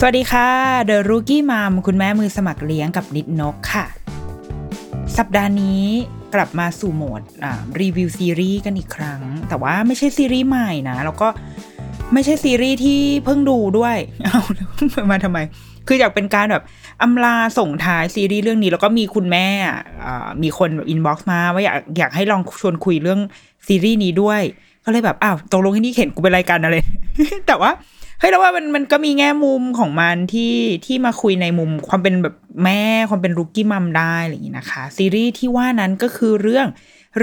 [0.00, 0.48] สวัสดีค่ะ
[0.84, 3.86] The Rookie Mom คุณแม่มือสมัครเลี้ยงกับนิดนกค่ะ
[5.18, 5.84] สัปดาห์นี้
[6.34, 7.22] กลับมาสู่โหมด
[7.80, 11.28] รีวิวซีรีส์กันอีกครั้ง แต่ว่าไม่ใช่ซีรีส์ใหม่นะ แล้วก็
[12.12, 15.38] ไม่ใช่ซีรีส์ที่เพิ่งดูด้วยเอามาทำไม
[15.86, 16.64] คืออยากเป็นการแบบ
[17.02, 19.46] อำลาส่งท้ายซีรีส์เรื่องนี้ แล้วก็มีคุณแม่
[20.42, 23.20] มีคน inbox มาว่าอยากอยากให้ลองชวนคุยเรื่อง
[23.66, 24.42] ซีรีส์นี้ด้วย
[24.84, 26.76] ก็เลยแบบอ้าวตกลงที่นี่เห็นกูเป็นรายการอะไร
[27.46, 27.70] แต่ว่า
[28.18, 30.54] เฮ้ยแล้วว่ามันมันก็มีแง่มุมของมันที่
[30.86, 36.66] ที่มาคุยในมุมความเป็นแบบแม่ความเป็น rookie mom ได้อะไรอย่างนี้นะคะ ซีรีส์ที่ว่านั้นก็คือเรื่อง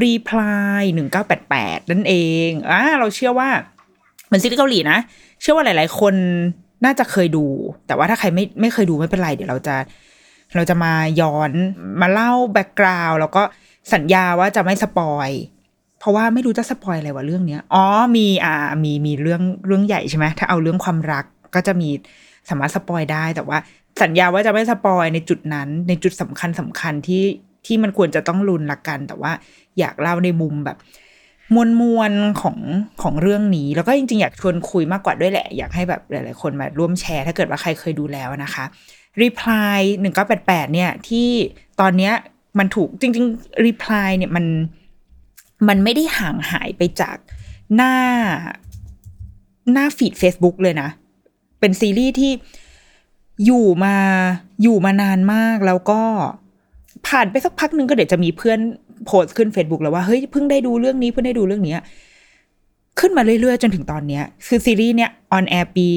[0.04, 0.80] Reply
[1.34, 2.16] 1988 นั่นเอ
[2.48, 3.50] งอ่าเราเชื่อว่า
[4.28, 5.00] เหมันซีรีส์เกาหลีนะ
[5.42, 6.14] เชื่อว่าหลาย ๆ คน
[6.86, 7.46] น่าจะเคยดู
[7.88, 9.76] แต่ว่าถ้าใครไม่ไม่เคยดูไม่เป็นไร เดี๋ยวเราจะ
[10.56, 11.52] เราจะมาย้อน
[12.02, 13.44] มาเล่า background แล้วก็
[13.94, 15.30] สัญญาว่าจะไม่ spoil
[16.04, 21.26] เพราะว่าไม่รู้จะ spoil อะไรวะเรื่องเนี้ยอ๋อมีอ่ามีมีเรื่องเรื่องใหญ่ใช่ไหมถ้าเอาเรื่องความรัก
[21.56, 21.90] ก็จะมี
[22.50, 23.58] สามารถ spoil ได้แต่ว่า
[24.02, 27.24] สัญญาว่าจะไม่ spoil ในจุดนั้น ในจุดสำคัญสำคัญที่
[27.66, 29.32] ที่มันควรจะต้องลุ้นละกัน แต่ว่า
[29.80, 30.78] อยากเล่าในมุมแบบ
[31.56, 32.58] มวลมวลของ
[33.04, 38.66] ของเรื่องนี้ แล้วก็จริงๆ อยากชวนคุยมากกว่าด้วยแหละ อยากให้แบบหลายๆ คนมาร่วมแชร์ ถ้าเกิดว่าใครเคยดูแล้วนะคะ
[39.22, 39.78] Reply
[40.24, 41.30] 1988 เนี่ย ที่
[41.82, 42.14] ตอนเนี้ย
[42.60, 44.46] มันถูกจริง ๆ Reply เนี่ยมัน
[45.68, 47.18] มันไม่ได้ห่างหายไปจาก
[47.76, 47.96] หน้า
[49.72, 50.90] หน้าฟีด Facebook เลยนะ
[51.60, 52.32] เป็นซีรีส์ที่
[53.46, 53.96] อยู่มา
[54.62, 56.02] อยู่มานานมากแล้วก็
[57.08, 58.60] ผ่านไปสักพักหนึ่งก็เดี๋ยวจะมีเพื่อน
[59.06, 61.76] โพสต์ขึ้น Facebook แล้วว่าเฮ้ยเพิ่งได้ดูเรื่องนี้เพิ่งได้ดูเรื่องนี้
[63.00, 65.88] ขึ้นมาเรื่อยๆ จนถึงตอนเนี้ย คือซีรีส์เนี้ย on air ปี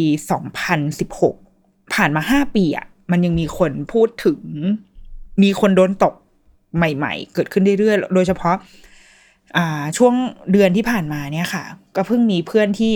[1.13, 4.41] 2016ผ่านมาห้าปีอะ่ะ มันยังมีคนพูดถึง
[5.43, 6.15] มีคนโดนตก
[6.77, 8.57] ใหม่ ๆ เกิดขึ้นเรื่อยๆ โดยเฉพาะ
[9.99, 10.15] ช่วง
[10.53, 11.65] เดือนที่ผ่านมาเนี่ยค่ะ
[11.97, 12.93] ก็เพิ่งมีเพื่อนที่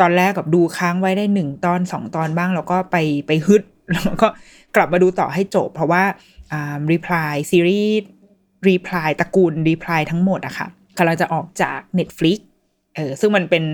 [0.00, 2.96] ตอนแรกกับดูค้างไว้ได้หนึ่งตอนสองตอนบ้าง แล้วก็ไป
[3.26, 3.62] ไปฮึด
[3.92, 4.28] แล้วก็
[4.76, 6.02] กลับมาดูต่อให้จบ เพราะว่า
[6.52, 8.08] อ่า reply ซีรีส์
[8.68, 10.66] reply ตระกูล reply ทั้งหมดอะค่ะ
[10.98, 12.38] กำลังจะออกจาก Netflix
[12.96, 13.64] เออซึ่งมันเป็น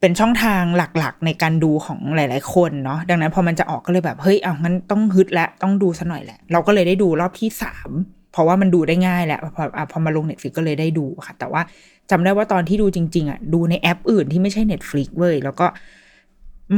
[0.00, 7.90] เป็นช่องทางหลักๆ ในการดูของหลาย ๆ คนเนาะดังนั้นพอมันจะออกก็เลยแบบ เฮ้ยเอางั้นต้องฮึดและต้องดูซะหน่อยแหละ เราก็เลยได้ดูรอบที่สาม
[8.36, 11.62] เพราะว่ามันดูได้ง่ายแหละพอพอมาลง Netflix ก็เลยได้ดูค่ะ แต่ว่า
[12.10, 15.66] จำได้ว่าตอนที่ดูจริง ๆอะดูในแอปอื่นที่ไม่ใช่ Netflix เว้ยแล้วก็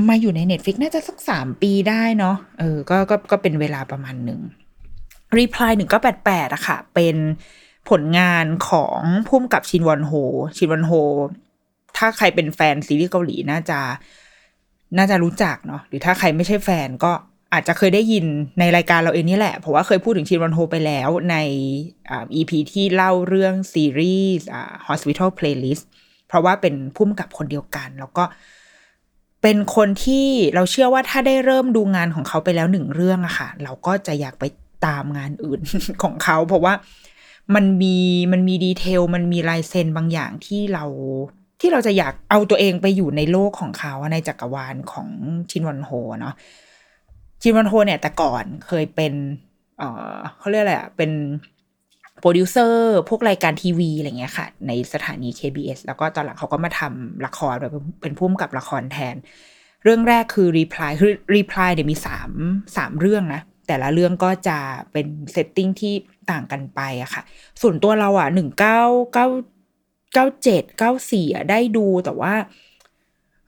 [0.08, 4.40] มาอยู่ใน Netflix น่าจะสักสามปีได้เนาะเออก็ก็ก็เป็นเวลาประมาณหนึ่ง
[5.38, 7.16] Reply หนึ่งก็แปดแปดอะค่ะ เป็น
[7.90, 10.12] ผลงานของพุ่มกับชินวอนโฮ
[10.56, 10.92] ชินวอนโฮ
[11.96, 13.78] ถ้าใครเป็นแฟนซีรีส์เกาหลีน่าจะ
[14.98, 17.12] น่าจะรู้จักเนาะหรือถ้าใครไม่ใช่แฟนก็
[17.52, 18.24] อาจจะเคยได้ยิน
[18.58, 21.36] ในรายการเราเองนี่แหละ เพราะว่าเคยพูดถึงชินวอนโฮไปแล้วใน
[22.10, 25.84] อ่า EP ที่เล่าเรื่องซีรีส์อ่า Hospital Playlist
[26.28, 28.24] เพราะว่าเป็นพุ่มกับคนเดียวกัน แล้วก็
[29.42, 34.44] เป็นคนที่เราเชื่อว่าถ้าได้เริ่มดูงานของเขาไปแล้วหนึ่งเรื่องอะค่ะ เราก็จะอยากไป
[34.86, 35.60] ตามงานอื่น
[36.02, 36.74] ของเขา เพราะว่า
[37.54, 37.96] มันมี
[38.32, 40.84] มันมี detail มันมีลายเซ็นบางอย่างที่เรา
[41.60, 45.08] ที่เราจะอยากเอาตัวเองไปอยู่ในโลกของเขาในจักรวาลของ
[45.50, 45.90] ชินวันโฮ
[46.20, 46.34] เนาะ
[47.42, 49.12] ชินวันโฮเนี่ยแต่ก่อนเคยเป็น
[49.78, 49.82] เอ
[50.14, 51.10] อเขาเรียกอะไรอะเป็น
[52.20, 59.16] โปรดิวเซอร์พวกรายการทีวีอะไรเงี้ยค่ะ ในสถานี KBS แล้วก็ตอนหลังเขาก็มาทำละครแบบเป็นผู้กำกับละครแทน
[59.84, 62.30] เรื่องแรกคือ Reply คือ Reply เนี่ยมีสาม
[62.76, 64.58] สามเรื่องนะ แต่ละเรื่องก็จะ
[64.92, 65.94] เป็น setting ที่
[66.30, 67.22] ต่างกันไปอะค่ะ
[67.62, 68.80] ส่วนตัวเราอะหนึ่งเก้า
[69.12, 69.26] เก้า
[70.14, 72.34] เก้าเจ็ดเก้าสี่อะได้ดูแต่ว่า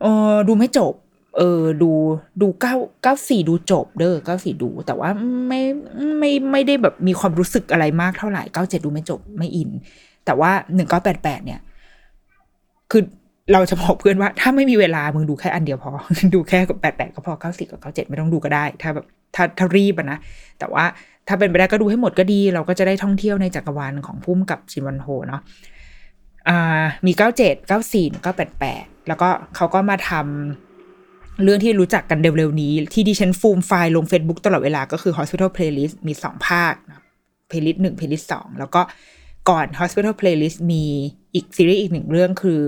[0.01, 0.95] เออดูไม่จบ
[1.37, 1.91] เออดู
[2.43, 5.11] ดูเก้าเก้าสี่ดูจบเด้อเก้าสี่ดู แต่ว่า
[5.49, 5.61] ไม่
[6.19, 9.71] ไม่ไม่ได้แบบมีความรู้สึกอะไรมากเท่าไหร่เก้าเจ็ดดูไม่จบไม่อิน
[10.25, 11.61] แต่ว่าหนึ่งเก้าแปดแปดเนี่ย
[12.91, 13.03] คือ
[13.53, 15.91] เราจะบอกเพื่อนว่า ถ้าไม่มีเวลามึงดูแค่อันเดียวพอ
[16.35, 20.19] ดูแค่กับแปดแปดก็พอเก้าสิบกับเก้าเจ็ดไม่ต้องดูก็ได้ ถ้าแบบถ้าถ้ารีบนะ
[20.59, 20.85] แต่ว่า
[21.29, 25.41] ถ้าเป็นไปได้ก็ดูให้หมดก็ดี เราก็จะได้ท่องเที่ยวในจักรวาลของพุ่มกับชินวันโฮเนาะ
[26.49, 30.69] อ่ามีเก้าเจ็ดเก้าสี่เก้าแปดแปดแล้วก็เขาก็มาทำ
[31.45, 37.01] เรื่องที่รู้จักกันเร็วๆนี้ ที่ดิฉันฟูมไฟล์ลง Facebook ตลอดเวลาก็คือ Hospital Playlist มีสองภาคนะ
[37.51, 38.81] Playlist หนึ่ง Playlist สองแล้วก็
[39.49, 40.85] ก่อน Hospital Playlist มี
[41.35, 42.63] อีกซีรีส์อีกหนึ่งเรื่องคือ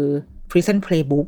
[0.51, 1.27] Prison Playbook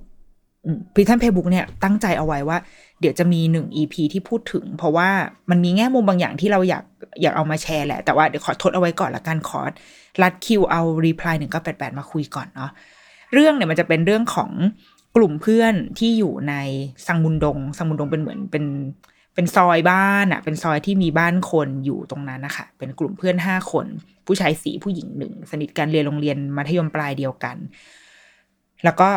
[0.94, 2.58] Prison Playbook เนี่ยตั้งใจเอาไว้ว่า
[3.00, 5.08] เดี๋ยวจะมีหนึ่ง EP ที่พูดถึง เพราะว่า
[5.50, 6.85] มันมีแง่มุมบางอย่างที่เราอยาก
[7.23, 9.61] อยากเอามาแชร์แหละ แต่ว่าเดี๋ยวขอทดเอาไว้ก่อนละกันขอ
[10.23, 12.70] รัดคิวเอา reply หนึ่งก็แปดแปดมาคุยก่อนเนาะ
[13.32, 14.50] เรื่องเนี่ยมันจะเป็นเรื่องของ
[15.16, 16.55] กลุ่มเพื่อนที่อยู่ใน
[17.06, 18.64] ซังมุนดงซังมุนดงเป็นเหมือนเป็น
[19.34, 23.87] เป็นซอยบ้านอะเป็นซอยที่มีบ้านคนอยู่ตรงนั้นนะคะเป็นกลุ่มเพื่อนห้าคน
[24.26, 27.56] ผู้ชายสี่ผู้หญิงหนึ่งสนิทกันเรียนโรงเรียนมัธยมปลายเดียวกัน
[28.84, 29.08] แล้วก็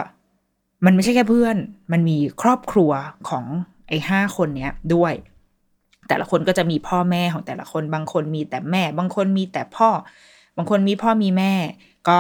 [0.86, 1.56] มันไม่ใช่แค่เพื่อน
[1.92, 2.92] มันมีครอบครัว
[3.30, 3.46] ของ
[3.88, 5.14] ไอ้ห้าคนเนี้ยด้วย
[6.08, 9.90] แต่ละคนก็จะมีพ่อแม่ของแต่ละคน บางคนมีแต่แม่ บางคนมีแต่พ่อ
[10.58, 11.54] บางคนมีพ่อมีแม่
[12.10, 12.20] ก็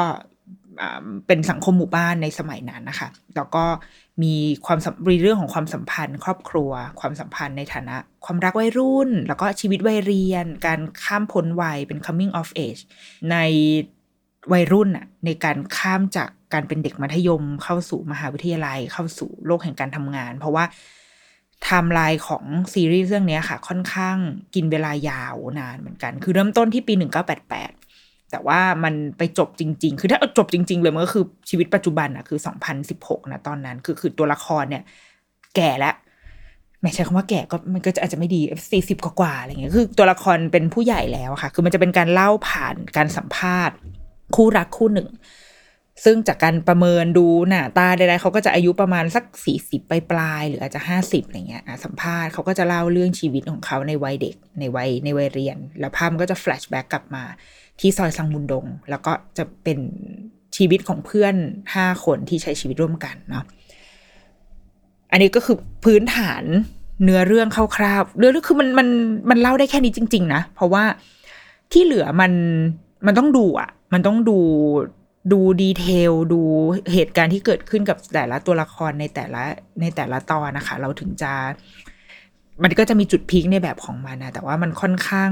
[1.27, 3.65] เป็นสังคมหมู่บ้านในสมัยนั้นนะคะ แล้วก็
[4.23, 4.35] มี
[4.65, 4.79] ความ
[5.09, 7.95] มีเรื่องของความสัมพันธ์ ครอบครัว ความสัมพันธ์ในฐานะ
[8.25, 12.81] ความรักวัยรุ่น แล้วก็ชีวิตวัยเรียน การข้ามพ้นวัยเป็น coming of age
[13.31, 13.37] ใน
[14.51, 20.65] วัยรุ่นอะในการข้ามจากการเป็นเด็กมัธยม เข้าสู่มหาวิทยาลัย เข้าสู่โลกแห่งการทำงาน เพราะว่า
[21.63, 24.17] ไทม์ไลน์ของซีรีส์เรื่องนี้ค่ะ ค่อนข้าง
[24.55, 26.93] กินเวลายาวนานเหมือนกัน คือเริ่มต้นที่ปี
[27.47, 27.86] 1988
[28.31, 32.39] แต่ว่ามันไปจบจริง ๆ คือถ้าเอาจบจริง ๆ เลยมันก็คือชีวิตปัจจุบันอะคือ
[32.85, 34.83] 2016นะตอนนั้น คือคือตัวละครเนี่ย
[35.55, 35.95] แก่แล้ว
[36.81, 38.41] ไม่ใช่คำว่าแก่ก็มันก็จะอาจจะไม่ดี
[38.71, 43.75] สี่สิบกว่าๆอะไรเงี้ยคือตัวละครเป็นผู้ใหญ่แล้วอะค่ะ คือมันจะเป็นการเล่าผ่านการสัมภาษณ์
[44.35, 45.09] คู่รักคู่หนึ่ง
[46.05, 57.23] ซึ่งจากการประเมินดูหน้าตาใดๆเขาก็จะอายุประมาณสักสี่สิบปลายๆหรืออาจจะห้าสิบอะไรเงี้ยสัมภาษณ์เขาก็จะเล่าเรื่องชีวิตของเขาในวัยเด็กในวัยในวัยเรียน แล้วภาพมันก็จะแฟลชแบ็กกลับมา
[57.79, 59.79] ที่ซอยซังมุนดง แล้วก็จะเป็น
[60.55, 61.35] ชีวิตของเพื่อน
[61.75, 63.43] ห้าคนที่ใช้ชีวิตร่วมกันเนาะ
[65.11, 66.43] อันนี้ก็คือพื้นฐาน
[67.03, 68.87] เนื้อเรื่องคร่าวๆเรื่องคือมันมัน
[69.29, 70.83] มันเล่าได้แค่นี้จริง ๆ นะ เพราะว่า
[71.71, 72.31] ที่เหลือมัน
[73.05, 74.39] มันต้องดูอะมันต้องดู
[75.31, 76.41] ดูดีเทลดู
[76.93, 79.43] เหตุการณ์ที่เกิดขึ้นกับแต่ละตัวละครในแต่ละ
[79.81, 81.31] ในแต่ละตอนนะคะ เราถึงจะ
[82.63, 85.31] มันก็จะมีจุดพีคในแบบของมันนะแต่ว่ามันค่อนข้าง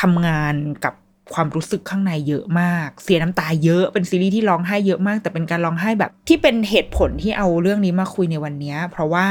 [0.00, 0.54] ทำงาน
[0.84, 0.94] กับ
[1.32, 9.26] ความรู้สึกข้างในเยอะมาก เสียน้ำตาเยอะเป็นซีรีส์ที่ร้องไห้เยอะมาก แต่เป็นการร้องไห้แบบ ที่เป็นเหตุผลที่เอาเรื่องนี้มาคุยในวันนี้ เพราะว่า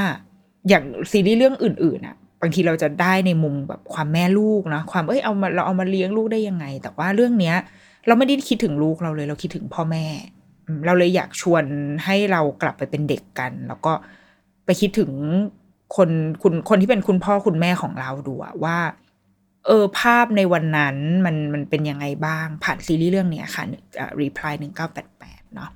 [0.69, 7.56] อย่างซีรีส์เรื่องอื่นๆอะบางทีเราจะได้ในมุมแบบความแม่ลูกนะความเอ้ยเอามาเราเอามาเลี้ยงลูกได้ยังไง แต่ว่าเรื่องเนี้ย
[8.07, 10.06] เราไม่ได้คิดถึงลูกเราเลย เราคิดถึงพ่อแม่
[10.86, 11.63] เราเลยอยากชวน
[12.06, 13.94] ให้เรากลับไปเป็นเด็กกัน แล้วก็
[14.66, 15.12] ไปคิดถึง
[15.96, 16.10] คน
[16.42, 18.78] คุณคนที่เป็นคุณพ่อคุณแม่ของเราดูอะว่า
[19.65, 20.95] เออภาพในวันนั้น
[21.25, 23.63] มันมันเป็นยังไงบ้าง ผ่านซีรีส์เรื่องนี้ค่ะ
[24.00, 25.69] อ่า reply หนึ่งเก้าแปดแปดเนาะ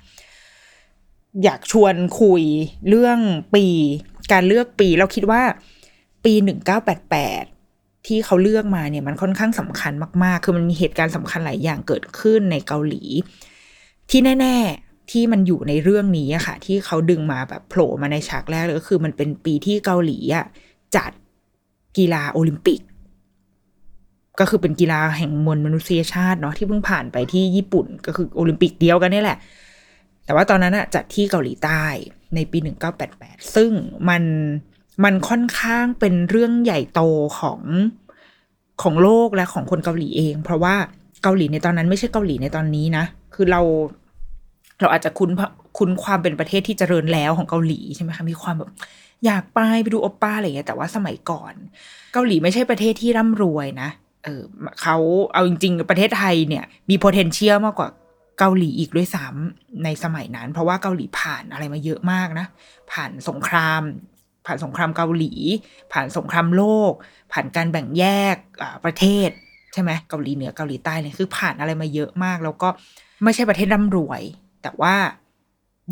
[1.44, 2.44] อยากชวนคุย
[2.90, 3.20] เรื่อง
[3.56, 3.66] ปี
[4.32, 5.42] การเลือกปีเราคิดว่า
[6.26, 7.44] ปีหนึ่งเก้าแปดแปด
[8.08, 13.04] ที่เขาเลือกมาเนี่ยมันค่อนข้างสำคัญมาก ๆ คือมันมีเหตุการณ์สำคัญหลายอย่างเกิดขึ้นในเกาหลี
[14.10, 20.46] ที่แน่ ๆที่มันอยู่ในเรื่องนี้อะค่ะ ที่เขาดึงมาแบบโผล่มาในฉากแรกเลยก็คือมันเป็นปีที่เกาหลีอะ
[20.96, 21.12] จัด
[21.98, 22.80] กีฬาโอลิมปิก
[24.40, 29.38] ก็คือเป็นกีฬาแห่งมวลมนุษยชาติเนาะที่เพิ่งผ่านไปที่ญี่ปุ่น ก็คือโอลิมปิกเดียวกันนี่แหละ
[30.26, 31.84] แต่ว่าตอนนั้นอะจัดที่เกาหลีใต้
[32.36, 32.58] ในปี
[33.06, 33.72] 1988 ซึ่ง
[34.10, 34.24] มัน
[35.04, 37.02] มันค่อนข้างเป็นเรื่องใหญ่โต
[37.40, 37.62] ของ
[38.82, 40.76] ของโลกและของคนเกาหลีเอง เพราะว่า
[41.24, 43.62] เกาหลีในตอนนั้นไม่ใช่เกาหลีในตอนนี้นะ คือเรา
[44.80, 45.32] เราอาจจะคุ้น
[45.78, 48.72] คุ้นความเป็นประเทศที่เจริญแล้วของเกาหลีใช่ไหมคะมีความแบบ
[49.26, 51.54] อยากไปไปดูโอปป้าอะไรอย่างเงี้ยแต่ว่าสมัยก่อน
[52.14, 53.90] เกาหลีไม่ใช่ประเทศที่ร่ำรวยนะ
[54.24, 54.42] เออ
[54.82, 54.98] เขา
[55.34, 57.90] เอาจริง ๆ ประเทศไทยเนี่ย มี potential มากกว่า
[58.40, 62.48] เกาหลีอีกด้วยซ้ำในสมัยนั้น เพราะว่าเกาหลีผ่านอะไรมาเยอะมากนะ
[62.92, 63.82] ผ่านสงคราม
[64.46, 65.34] ผ่านสงครามเกาหลี
[65.92, 66.94] ผ่านสงครามโลก
[67.34, 68.36] ผ่านการแบ่งแยก
[68.86, 69.30] ประเทศ
[69.74, 72.70] ใช่ไหมเกาหลีเหนือเกาหลีใต้เนี่ยคือผ่านอะไรมาเยอะมาก แล้วก็
[73.24, 74.22] ไม่ใช่ประเทศร่ำรวย
[74.64, 74.96] แต่ว่า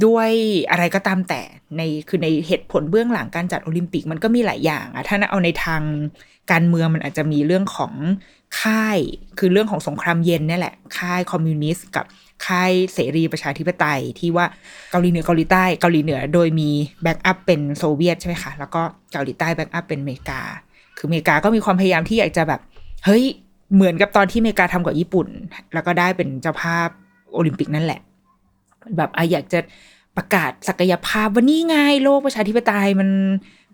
[0.06, 0.30] ด้วย
[0.72, 1.42] อะไรก็ตามแต่
[1.78, 5.82] ในคือในเหตุผลเบื้องหลังการจัดโอลิมปิกมันก็มีหลายอย่างอะถ้าเอาในทาง
[6.52, 7.94] การเมืองมันอาจจะมีเรื่องของ
[8.62, 8.98] ค่าย
[9.40, 12.06] คือเรื่องของสงครามเย็นนี่แหละ ค่ายคอมมิวนิสต์กับ
[12.46, 14.46] ค่ายเสรีประชาธิปไตยที่ว่า
[14.92, 16.70] เกาหลีเหนือเกาหลีใต้เกาหลีเหนือโดยมี
[17.04, 20.42] backup เป็นโซเวียตใช่ไหมคะ แล้วก็เกาหลีใต้ backup เป็นอเมริกา
[20.98, 22.62] คืออเมริกาก็มีความพยายามที่อยากจะแบบ
[23.06, 23.24] เฮ้ย
[23.74, 25.28] เหมือนกับตอนที่อเมริกาทำกับญี่ปุ่น
[25.74, 26.90] แล้วก็ได้เป็นเจ้าภาพ
[27.34, 28.02] โอลิมปิกนั่นแหละ
[28.98, 29.60] แบบออยากจะ
[30.18, 33.10] ประกาศศักยภาพว่านี่ไงโลกประชาธิปไตยมัน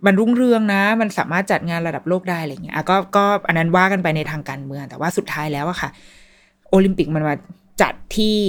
[0.05, 5.89] มันรุ่งเรืองนะ มันสามารถจัดงานระดับโลกได้อะไรเงี้ยก็ก็อันนั้นว่ากันไปในทางการเมือง แต่ว่าสุดท้ายแล้วอะค่ะ
[6.69, 7.35] โอลิมปิกมันมา
[7.81, 8.39] จัดที่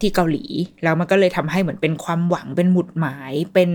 [0.00, 0.44] ที่เกาหลี
[0.82, 3.70] แล้วมันก็เลยทำให้เหมือนเป็นความหวังเป็นหมุดหมายเป็น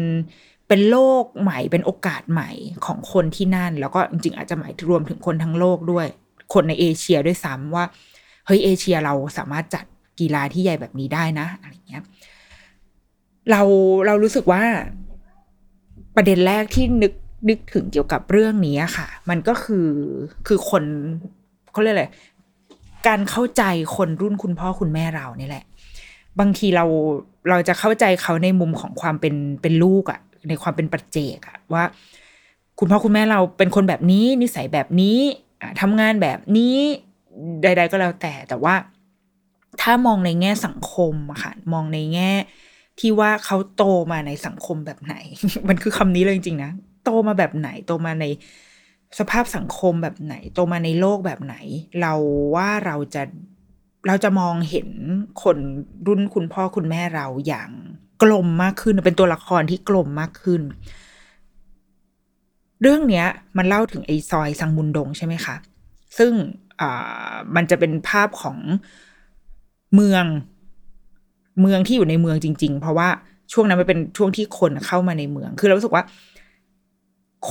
[0.68, 2.52] เป็นโลกใหม่เป็นโอกาสใหม่
[2.86, 6.08] ของคนที่นั่น แล้วก็จริงๆอาจจะหมายรวมถึงคนทั้งโลกด้วย
[6.54, 7.86] คนในเอเชียด้วยซ้ำว่า
[8.46, 9.86] เฮ้ยเอเชียเราสามารถจัด
[10.20, 11.75] กีฬาที่ใหญ่แบบนี้ได้นะอะไร
[13.52, 13.62] เรา
[14.06, 14.64] เรารู้สึกว่า
[16.16, 17.14] ประเด็นแรกที่นึก
[17.50, 19.90] นึกถึงเกี่ยวกับเรื่องนี้ค่ะ มันก็คือ
[20.48, 20.84] คือคน
[21.72, 22.06] เขาเรียกอะไร
[23.08, 23.64] การเข้าใจ
[23.96, 25.66] คนรุ่นคุณพ่อคุณแม่เรานี่แหละ
[26.40, 26.86] บางทีเรา
[27.50, 31.84] เราจะเข้าใจเขาในมุมของความเป็นเป็นลูกอะในความเป็นปัจเจกอะว่า
[32.80, 35.18] คุณพ่อคุณแม่เราเป็นคนแบบนี้ นิสัยแบบนี้
[35.82, 36.78] ทำงานแบบนี้
[37.62, 38.76] ใด ๆ ก็แล้วแต่แต่ว่า
[39.82, 42.32] ถ้ามองในแง่สังคมอะค่ะมองในแง่
[43.00, 45.16] ที่ว่าเขาโตมาในสังคมแบบไหน
[45.68, 46.72] มันคือคำนี้เลยจริงๆนะ
[47.04, 48.26] โตมาแบบไหน โตมาใน
[49.20, 51.56] สภาพสังคมแบบไหน โตมาในโลกแบบไหน
[52.02, 52.14] เรา
[52.56, 53.24] ว่าเราจะ
[54.08, 54.90] เราจะมองเห็น
[55.44, 55.58] คน
[56.08, 57.70] รุ่นคุณพ่อคุณแม่เราอย่าง
[58.24, 60.62] กลมมากขึ้นเป็นตัวละครที่กลมมากขึ้น
[62.82, 65.56] เรื่องเนี้ย มันเล่าถึงไอ้ซอยสังมุนดงใช่ไหมคะ
[66.18, 66.32] ซึ่ง
[67.56, 68.58] มันจะเป็นภาพของ
[69.94, 70.26] เมือง
[71.62, 73.10] เมืองที่อยู่ในเมืองจริง ๆ เพราะว่า
[73.54, 76.04] ช่วงนั้นมันเป็นช่วงที่คนเข้ามาในเมือง คือเรารู้สึกว่า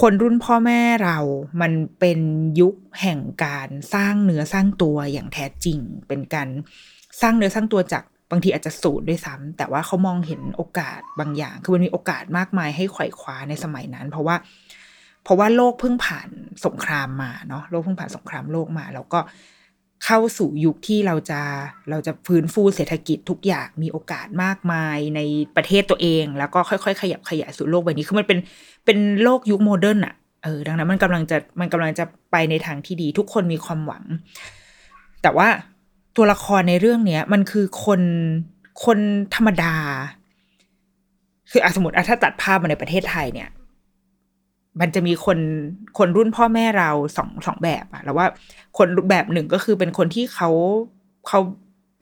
[0.00, 1.18] คนรุ่นพ่อแม่เรา
[1.61, 2.18] มันเป็น
[2.61, 6.49] ยุคแห่งการสร้างเนื้อสร้างตัวอย่างแท้จริง เป็นการ
[7.20, 14.37] สร้างเนื้อสร้างตัวจากบางทีอาจจะสูตรด้วยซ้ำแต่ว่าเขามองเห็นโอกาสบางอย่าง คือมันมีโอกาสมากมายให้ไขว่คว้าในสมัยนั้น เพราะว่า
[15.25, 16.28] เพราะว่าโลกเพิ่งผ่าน
[16.66, 19.20] สงครามมาเนาะโลกเพิ่งผ่านสงครามโลกมา แล้วก็
[20.04, 21.40] เข้าสู่ยุคที่เราจะ
[21.90, 25.20] เราจะฟื้นฟูเศรษฐกิจทุกอย่างมีโอกาสมากมายใน
[25.56, 28.38] ประเทศตัวเอง แล้วก็ค่อยๆ ขยับขยายสู่โลกใบนี้คือมันเป็น
[28.84, 34.04] เป็นโลกยุคโมเดิร์นอะเออดังนั้นมันกำลังจะมันกำลังจะไปในทางที่ดี ทุกคนมีความหวัง
[35.22, 35.48] แต่ว่า
[36.16, 38.00] ตัวละครในเรื่องเนี้ย มันคือคน
[38.84, 38.98] คน
[39.34, 39.74] ธรรมดา
[41.50, 43.48] คืออสมมติถ้าตัดภาพมาในประเทศไทยเนี่ย
[44.81, 45.38] มันจะมีคน
[45.99, 48.26] คนรุ่นพ่อแม่เราสองสองแบบอะแล้วว่า
[48.78, 50.50] คนแบบหนึ่งก็คือเป็นคนที่เขา
[51.28, 51.40] เขา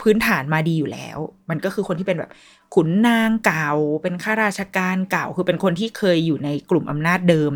[0.00, 1.19] พื้นฐานมาดีอยู่แล้ว
[1.50, 2.31] มันก็คือคนที่เป็นแบบ
[2.75, 3.71] ขุนนางเก่า
[4.02, 7.52] เป็นข้าราชการเก่า คือเป็นคนที่เคยอยู่ในกลุ่มอำนาจเดิม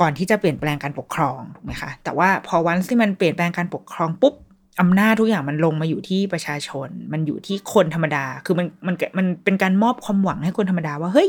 [0.00, 4.34] ก่อนที่จะเปลี่ยนแปลงการปกครองถูกไหมคะ แต่ว่าพอวันที่มันเปลี่ยนแปลงการปกครองปุ๊บ
[4.80, 11.28] อำนาจทุกอย่างมันลงมาอยู่ที่ประชาชน มันอยู่ที่คนธรรมดา คือมันมันมันเป็นการมอบความหวังให้คนธรรมดาว่าเฮ้ย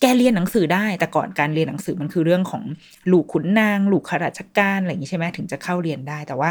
[0.00, 2.62] แกเรียนหนังสือได้ แต่ก่อนการเรียนหนังสือมันคือเรื่องของ
[3.10, 6.50] ลูกขุนนาง ลูกข้าราชการอะไรอย่างนี้ใช่ไหมถึงจะเข้าเรียนได้ แต่ว่า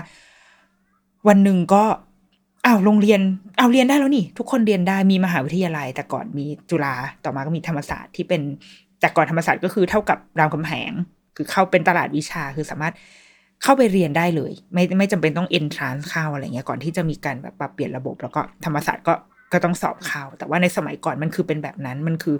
[1.28, 1.84] วันหนึ่งก็
[2.66, 3.22] อ้าวโรงเรียน
[3.58, 8.42] เอาเรียนได้แล้วนี่ ทุกคนเรียนได้มีมหาวิทยาลัย แต่ก่อนมีจุฬาต่อมาก็มีธรรมศาสตร์ที่เป็น
[9.02, 10.92] แต่ก่อนธรรมศาสตร์ก็คือเท่ากับรามคำแหง
[11.36, 12.94] คือเข้าเป็นตลาดวิชาคือสามารถ
[13.64, 19.14] เข้าไปเรียนได้เลย ไม่ไม่จำเป็นต้องเอนทรานซ์เข้าอะไรเงี้ยก่อนที่จะมีการแบบปรับเปลี่ยนระบบ แล้วก็ธรรมศาสตร์ก็
[19.54, 22.36] ก็ต้องสอบเข้าแต่ว่าในสมัยก่อนมันคือเป็นแบบนั้นมันคือ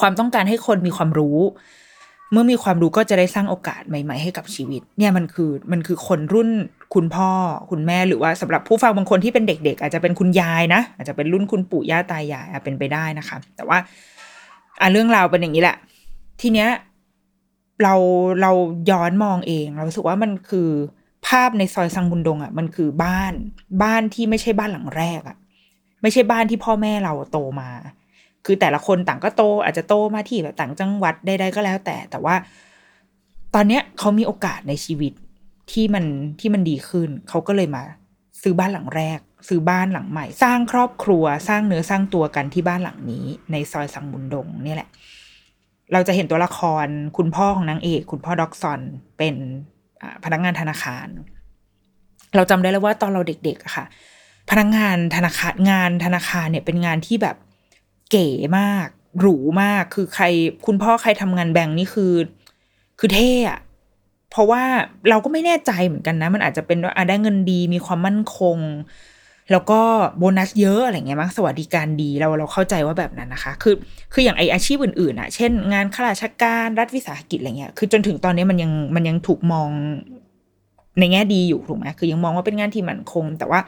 [0.00, 1.38] ความต้องการให้คนมีความรู้
[2.32, 6.48] เมื่อมีความรู้ก็จะได้สร้างโอกาสใหม่ ๆ ให้กับชีวิต เนี่ยมันคือมันคือคนรุ่น
[6.94, 7.30] คุณพ่อ
[7.70, 13.78] คุณแม่หรือว่าสำหรับผู้ฟังบางคนที่เป็นเด็ก ๆ อาจจะเป็นคุณยายนะ อาจจะเป็นรุ่นคุณปู่ย่าตายายเป็นไปได้นะคะ แต่ว่า
[14.80, 15.76] อะเรื่องราวเป็นอย่างนี้แหละ
[16.40, 16.68] ทีเนี้ย
[17.82, 17.94] เรา
[18.40, 18.52] เรา
[18.90, 20.68] ย้อนมองเอง เราสึกว่ามันคือ
[21.26, 23.32] ภาพในซอยสังบุญดงอะ มันคือบ้าน
[23.82, 25.36] บ้านที่ไม่ใช่บ้านหลังแรกอะ
[26.02, 27.70] ไม่ใช่บ้านที่พ่อแม่เราโตมา
[28.46, 32.34] คือแต่ละคนต่างก็โต อาจจะโตมาที่แบบต่างจังหวัดใดๆก็แล้วแต่ แต่ว่า
[33.54, 35.12] ตอนเนี้ยเขามีโอกาสในชีวิต
[35.72, 36.04] ที่มัน
[36.40, 37.82] ที่มันดีขึ้น เขาก็เลยมา
[38.42, 39.18] ซื้อบ้านหลังแรก
[39.48, 44.88] ซื้อบ้านหลังใหม่ สร้างครอบครัวสร้างเนื้อสร้างตัวกันที่บ้านหลังนี้ ในซอยสังมุนดงนี่แหละ
[45.92, 48.80] เราจะเห็นตัวละครคุณพ่อของนางเอก คุณพ่อด็อกซอน
[49.18, 49.34] เป็น
[50.24, 51.06] พนักงานธนาคาร
[52.36, 53.84] เราจำได้แล้วว่าตอนเราเด็กๆอะค่ะ
[54.50, 57.36] พนักงานธนาคารงานธนาคารเนี่ยเป็นงานที่แบบ
[58.12, 58.28] เก๋
[58.58, 58.88] มาก
[59.20, 60.24] หรูมากคือใคร
[60.66, 62.12] คุณพ่อใครทำงานแบงค์นี่คือ
[62.98, 63.60] คือเท่อะ
[64.30, 64.62] เพราะว่า
[65.08, 68.58] เราก็ไม่แน่ใจเหมือนกันนะ มันอาจจะเป็นว่าได้เงินดีมีความมั่นคง
[69.50, 69.80] แล้วก็
[70.18, 73.74] โบนัสเยอะอะไรเงี้ยมั้งสวัสดิการดีเราเราเข้าใจว่าแบบนั้นนะคะ คือ
[74.12, 79.68] คืออย่างไออาชีพอื่นๆอะเช่น งานข้าราชการรัฐวิสาหกิจอะไรเงี้ยคือจนถึงตอนนี้มันยังมันยังถูกมอง
[80.98, 83.60] ในแง่ดีอยู่ถูกไหมคือยังมองว่าเป็นงานที่มั่นคง แต่ว่า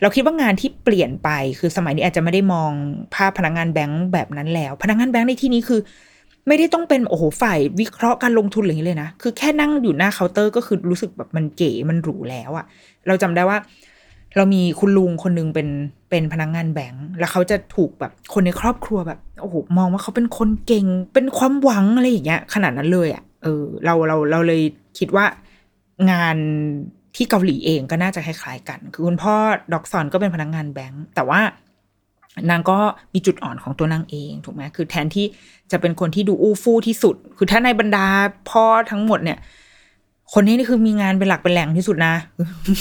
[0.00, 1.28] เราคิดว่างานที่เปลี่ยนไป
[1.58, 2.70] คือสมัยนี้อาจจะไม่ได้มอง
[3.14, 5.80] ภาพพนักงานแบงค์แบบนั้นแล้ว พนักงานแบงค์ในที่นี้คือ
[6.48, 12.64] ไม่ได้ต้องเป็นโอ้โหฝ่ายวิเคราะห์การลงทุนอะไรอย่างนี้เลยนะคือแค่นั่งอยู่หน้าเคาน์เตอร์ก็คือรู้สึกแบบมันเก๋มันหรูแล้วอะ
[13.06, 13.58] เราจำได้ว่า
[14.36, 15.68] เรามีคุณลุงคนนึงเป็น
[16.10, 24.62] เป็นพนักงานแบงค์แล้วเขาจะถูกแบบคนในครอบครัวแบบโอ้โหมองว่าเขาเป็นคนเก่ง เป็นความหวังอะไรอย่างเงี้ยขนาดนั้นเลยอะเออเราเราเราเลย
[24.98, 25.24] คิดว่า
[26.10, 26.36] งาน
[27.16, 29.34] ที่เกาหลีเองก็น่าจะคล้ายๆกัน คือคุณพ่อ
[29.72, 31.40] ด็อกซอนก็เป็นพนักงานแบงค์แต่ว่า
[32.50, 32.78] นางก็
[33.14, 35.26] มีจุดอ่อนของตัวนางเองถูกไหมคือแทนที่
[35.72, 38.06] จะเป็นคนที่ดูอู้ฟู่ที่สุด คือถ้าในบรรดา
[38.50, 39.38] พ่อทั้งหมดเนี่ย
[40.34, 42.14] คนนี้นี่คือมีงานเป็นหลักเป็นแหล่งที่สุดนะ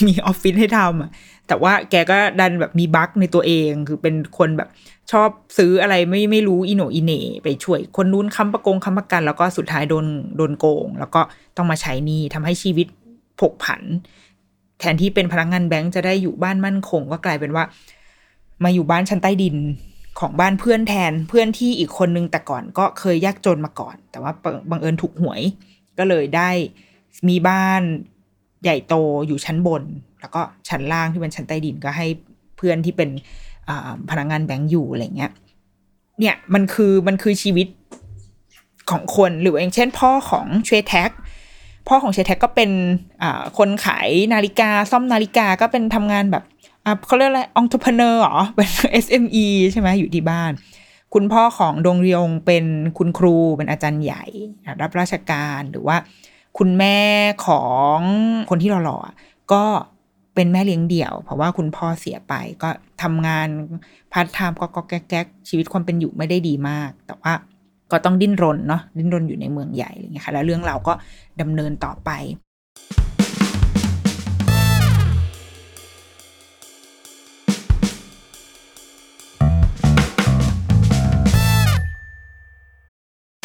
[0.08, 1.12] มีออฟฟิศให้ทำอะ
[1.48, 4.70] แต่ว่าแกก็ดันแบบมีบั๊กในตัวเอง คือเป็นคนแบบ
[5.12, 10.06] ชอบซื้ออะไรไม่ไม่รู้อีโนอีเน่ไปช่วย คนนู้นค้ำประกงค้ำประกัน แล้วก็สุดท้ายโดน
[10.38, 11.22] โดนโกง แล้วก็
[11.58, 12.88] ต้องมาใช้หนี้ทำให้ชีวิต
[13.40, 13.82] ผกผัน
[14.80, 17.64] แทนที่เป็นพนักงานแบงค์จะได้อยู่บ้านมั่นคง ก็กลายเป็นว่า
[18.64, 19.56] มาอยู่บ้านชั้นใต้ดิน
[20.20, 24.32] ของบ้านเพื่อนแทนเพื่อนที่อีกคนนึงแต่ก่อนก็เคยยากจนมาก่อน แต่ว่า
[24.70, 25.42] บังเอิญถูกหวย
[25.98, 26.50] ก็เลยได้
[27.30, 27.82] มีบ้าน
[28.64, 28.96] ใหญ่โต
[29.28, 29.84] อยู่ชั้นบน
[30.22, 32.08] แล้วก็ชั้นล่างที่เป็นชั้นใต้ดินก็ให้
[32.58, 33.10] เพื่อนที่เป็น
[34.10, 35.32] พนักงานแบงก์อยู่อะไรเงี้ย
[36.20, 37.68] เนี่ยมันคือมันคือชีวิต
[38.92, 41.12] ของคนหรืออย่างเช่นพ่อของเชแท็ก
[41.90, 42.72] พ่อของเชแท็กก็เป็น
[43.58, 46.44] คนขายนาฬิกาซ่อมนาฬิกาก็เป็นทำงานแบบ
[47.08, 48.70] เขาเรียกอะไรองค์ประกอบหรอเป็น
[49.06, 50.52] SME ใช่ไหมอยู่ที่บ้าน
[51.14, 52.66] คุณพ่อของดงเรียงเป็น
[52.98, 54.24] คุณครูเป็นอาจารย์ใหญ่
[54.82, 55.98] รับราชการหรือว่า
[56.58, 56.98] คุณแม่
[57.48, 57.64] ขอ
[57.98, 58.00] ง
[58.50, 59.64] คนที่หล่อๆก็
[60.36, 62.70] เป็นแม่เลี้ยงเดี่ยว เพราะว่าคุณพ่อเสียไปก็
[63.04, 63.48] ทำงาน
[64.14, 67.34] พาร์ทไทม์ก็ก็แก๊กชีวิตความเป็นอยู่ไม่ได้ดีมาก แต่ว่า
[67.93, 70.93] ก็ต้องดิ้นรนเนาะดิ้นรนอยู่ในเมืองใหญ่อะไรเงี้ยค่ะแล้วเรื่องเราก็
[71.41, 72.11] ดำเนินต่อไป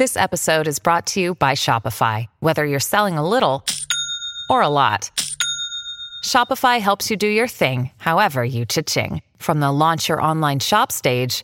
[0.01, 2.27] This episode is brought to you by Shopify.
[2.39, 3.65] Whether you're selling a little
[4.49, 5.11] or a lot,
[6.23, 9.21] Shopify helps you do your thing, however you cha-ching.
[9.37, 11.43] From the launch your online shop stage,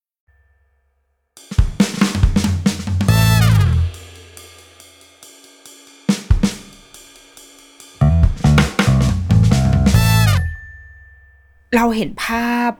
[11.75, 12.71] เราเห็นภาพ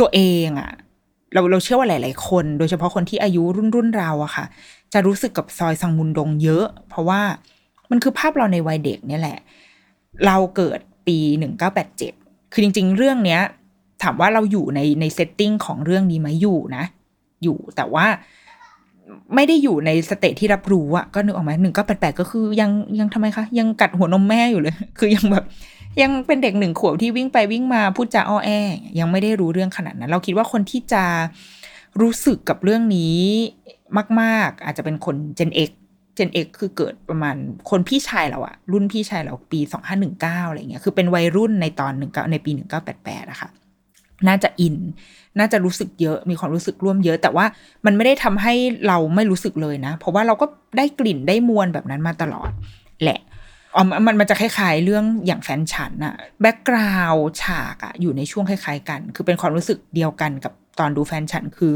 [0.00, 0.72] ตัวเองอะ
[1.34, 4.44] เราเราเชื่อว่าหลาย ๆ คน โดยเฉพาะคนที่อายุรุ่นรุ่นเราอะค่ะ
[4.92, 7.20] จะรู้สึกกับซอยซังมุนดงเยอะ เพราะว่า
[7.90, 9.38] มันคือภาพเราในวัยเด็กเนี่ยแหละ
[10.26, 12.12] เราเกิดปีหนึ่งเก้าแปดเจ็ด
[12.52, 13.40] คือจริง ๆ เรื่องเนี้ย
[14.02, 16.84] ถามว่าเราอยู่ในใน setting ของเรื่องนี้ไหมอยู่นะ
[17.42, 18.06] อยู่แต่ว่า
[19.34, 25.44] ไม่ได้อยู่ใน stage ที่รับรู้อะก็นึกออกไหมหนึ่งเก้าแปดแปดก็คือยังยังทำไมคะ ยังกัดหัวนมแม่อยู่เลย คือยังแบบ
[26.00, 28.50] ยังเป็นเด็กหนึ่งขวบที่วิ่งไปวิ่งมาพูดจาอ้อแอ
[28.98, 31.04] ยังไม่ได้รู้เรื่องขนาดนั้น เราคิดว่าคนที่จะ
[32.00, 33.18] รู้สึกกับเรื่องนี้
[34.20, 35.70] มาก ๆ อาจจะเป็นคน Gen X
[36.18, 37.36] Gen X คือเกิดประมาณ
[37.70, 43.50] คนพี่ชายเราอะรุ่นพี่ชายเราปีสองห้าหนึ่งเก้าอะไรเงี้ยคือเป็นวัยรุ่นในตอนหนึ่งเก้าในปีหนึ่งเก้าแปดแปดอะค่ะ
[44.28, 44.76] น่าจะอิน
[45.38, 47.46] น่าจะรู้สึกเยอะ มีความรู้สึกร่วมเยอะ แต่ว่า
[47.86, 48.54] มันไม่ได้ทำให้
[48.86, 52.50] เราไม่รู้สึกเลยนะ เพราะว่าเราก็ได้กลิ่นได้มวลแบบนั้นมาตลอด
[53.02, 53.20] แหละ
[53.74, 61.72] อ๋อมันมันจะคล้ายๆเรื่องอย่างแฟนฉันอะ background ฉากอะอยู่ในช่วงคล้ายๆกัน คือเป็นความรู้สึกเดียวกันกับตอนดูแฟนฉันคือ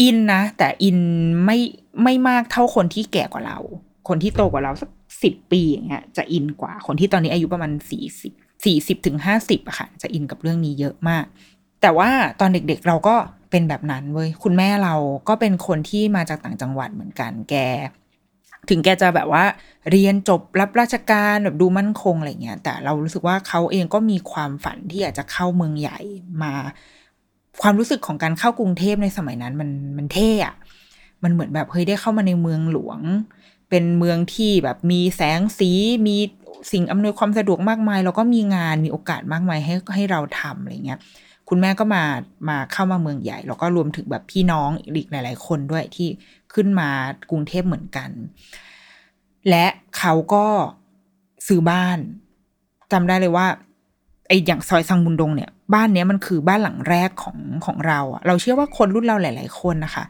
[0.00, 0.98] อินนะ แต่อิน
[1.44, 1.58] ไม่
[2.02, 3.58] ไม่มากเท่าคนที่แก่กว่าเรา
[4.08, 4.90] คนที่โตกว่าเราสัก
[5.22, 8.32] สิบปีอย่างเงี้ยจะอินกว่าคนที่ตอนนี้อายุประมาณสี่สิบ
[8.64, 11.24] สี่สิบถึงห้าสิบอะค่ะจะอินกับเรื่องนี้เยอะมาก
[11.82, 13.16] แต่ว่าตอนเด็กๆเราก็
[13.50, 14.94] เป็นแบบนั้นเว้ยคุณแม่เรา
[15.28, 17.54] ก็เป็นคนที่มาจากต่างจังหวัดเหมือนกันแก
[18.70, 19.44] ถึงแกจะแบบว่า
[19.90, 25.98] เรียนจบรับราชการแบบดูมั่นคงอะไรเงี้ย แต่เรารู้สึกว่าเขาเองก็มีความฝันที่อยากจะเข้าเมืองใหญ่
[26.42, 26.52] มา
[27.62, 30.54] ความรู้สึกของการเข้ากรุงเทพในสมัยนั้นมันมันเท่อะ
[31.22, 33.00] มันเหมือนแบบเฮ้ยได้เข้ามาในเมืองหลวง
[33.70, 35.70] เป็นเมืองที่แบบมีแสงสี
[36.06, 36.16] มี
[36.72, 41.00] สิ่งอำนวยความสะดวกมากมาย แล้วก็มีงานมีโอกาสมากมายให้ให้เราทำอะไรเงี้ย
[41.48, 42.02] คุณแม่ก็มา
[42.48, 46.08] มาเข้ามาเมืองใหญ่ แล้วก็รวมถึงแบบพี่น้องอีกหลาย ๆ คนด้วยที่
[46.54, 46.90] ขึ้นมา
[47.30, 48.10] กรุงเทพเหมือนกัน
[49.48, 49.66] และ
[49.98, 50.46] เขาก็
[51.46, 51.98] ซื้อบ้าน
[52.92, 53.46] จำได้เลยว่า
[54.28, 60.04] ไออย่างซอยซังบุนดงเนี่ย บ้านเนี้ยมันคือบ้านหลังแรกของของเราอะเราเชื่อว่าคนรุ่นเราหลาย ๆ คนนะคะ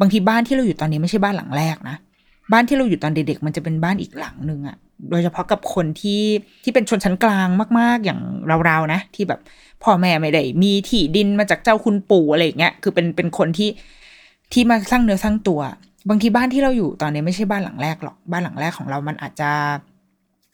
[0.00, 1.96] บางทีบ้านที่เราอยู่ตอนนี้ไม่ใช่บ้านหลังแรกนะ
[2.52, 4.76] บ้านที่เราอยู่ตอนเด็กๆมันจะเป็นบ้านอีกหลังหนึ่งอะ
[5.10, 6.22] โดยเฉพาะกับคนที่
[6.64, 8.20] ที่เป็นชนชั้นกลางมาก ๆ อย่าง
[8.66, 9.40] เราๆนะ ที่แบบ
[9.82, 13.68] พ่อแม่ไม่ได้มีที่ดินมาจากเจ้าคุณปู่อะไรอย่างเงี้ยคือเป็นเป็นคนที่
[14.52, 15.60] ที่มาสร้างเนื้อสร้างตัว
[16.08, 19.50] บางทีบ้านที่เราอยู่ตอนนี้ไม่ใช่บ้านหลังแรกหรอก บ้านหลังแรกของเรามันอาจจะ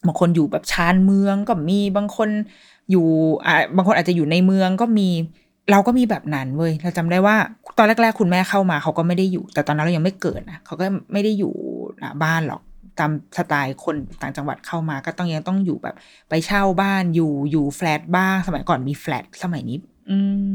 [0.07, 2.29] บางคนอยู่แบบชานเมืองก็มีบางคน
[2.91, 3.07] อยู่
[3.47, 5.09] อ่าบางคนอาจจะอยู่ในเมืองก็มี
[5.71, 7.37] เราก็มีแบบนั้นเว้ยเราจำได้ว่า
[7.79, 11.53] ตอนแรก ๆ คุณแม่เข้ามาเขาก็ไม่ได้อยู่ แต่ตอนนั้นเรายังไม่เกิดนะเขาก็ไม่ได้อยู่
[12.25, 12.63] บ้านหรอก
[12.99, 15.95] ตามสไตล์คนต่างจังหวัดเข้ามาก็ต้องยังต้องอยู่แบบ
[16.29, 19.79] ไปเช่าบ้านอยู่อยู่แฟลตบ้างสมัยก่อนมีแฟลตสมัยนี้
[20.11, 20.17] อื
[20.51, 20.53] ม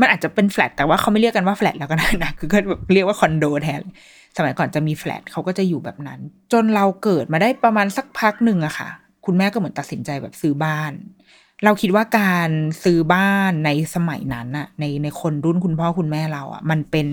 [0.00, 3.82] มันอาจจะเป็นแฟลตแต่ว่าเขาไม่เรียกกันว่าแฟลตแล้วก็ได้นะคือก็แบบเรียกว่าคอนโดแทน
[4.36, 6.20] สมัยก่อนจะมีแฟลตเขาก็จะอยู่แบบนั้น
[6.52, 8.88] จนเราเกิดมาได้ประมาณสักพักหนึ่งอะค่ะ
[9.26, 10.92] คุณแม่ก็เหมือนตัดสินใจแบบซื้อบ้าน
[11.64, 12.50] เราคิดว่าการ
[12.84, 17.08] ซื้อบ้านในสมัยนั้นอะในในคนรุ่นคุณพ่อคุณแม่เราอะมันเป็น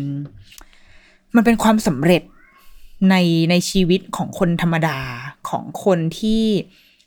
[1.35, 2.23] มันเป็นความสำเร็จ
[3.09, 3.15] ใน
[3.49, 4.99] ในชีวิตของคนธรรมดา
[5.49, 6.43] ของคนที่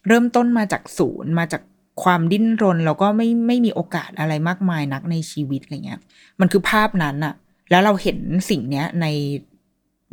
[0.07, 1.63] เริ่มต้นมาจากศูนย์มาจาก
[2.04, 6.00] ความดิ้นรน แล้วก็ไม่ไม่มีโอกาสอะไรมากมายนักในชีวิตอะไรเงี้ย
[6.40, 7.34] มันคือภาพนั้นอะ
[7.70, 8.18] แล้วเราเห็น
[8.50, 9.06] สิ่งเนี้ยใน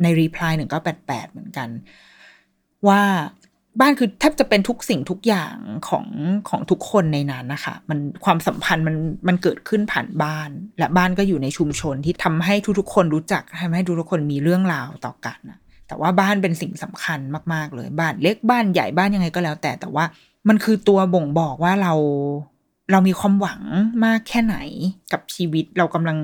[0.03, 1.69] ในรีプライหนึ่งก็แปดแปดเหมือนกัน
[2.87, 3.01] ว่า
[3.79, 5.55] บ้านคือแทบจะเป็นทุกสิ่งทุกอย่าง
[5.89, 6.05] ของ
[6.49, 8.95] ของทุกคนในนั้นนะคะ มันความสัมพันธ์มัน
[9.27, 17.19] มันเกิดขึ้นผ่านบ้าน และบ้านก็อยู่ในชุมชนที่ทำให้ทุกๆคนรู้จักทำให้ทุกๆคนมีเรื่องราวต่อกันนะแต่ว่าบ้านเป็นสิ่งสำคัญ
[17.53, 20.05] มากๆเลย บ้านเล็กบ้านใหญ่บ้านยังไงก็แล้ว แต่แต่ว่า
[20.48, 21.92] มันคือตัวบ่งบอกว่าเรา
[22.90, 23.60] เรามีความหวัง
[24.04, 24.56] มากแค่ไหน
[25.12, 26.18] กับชีวิตเรากำลัง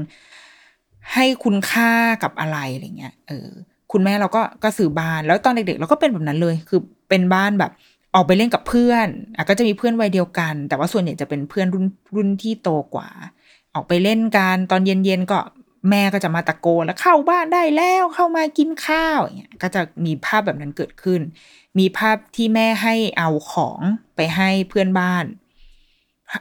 [1.12, 1.90] ให้คุณค่า
[2.22, 3.48] กับอะไรอะไรเงี้ย เออ
[3.92, 7.72] คุณแม่เราก็ก็ซื้อบ้าน แล้วตอนเด็กๆเราก็เป็นแบบนั้นเลย คือเป็นบ้านแบบ
[8.14, 13.08] ออกไปเล่นกับเพื่อนอะก็จะมีเพื่อนวัยเดียวกัน แต่ว่าส่วนใหญ่จะเป็นเพื่อนรุ่นรุ่นที่โตกว่า
[13.74, 15.38] ออกไปเล่นกันตอนเย็นๆก็
[15.88, 21.20] แม่ก็จะมาตะโกนแล้วเข้าบ้านได้แล้วเข้ามากินข้าวอย่างเงี้ยก็จะมีภาพแบบนั้นเกิดขึ้น
[21.78, 23.80] มีภาพที่แม่ให้เอาของ
[24.16, 25.24] ไปให้เพื่อนบ้าน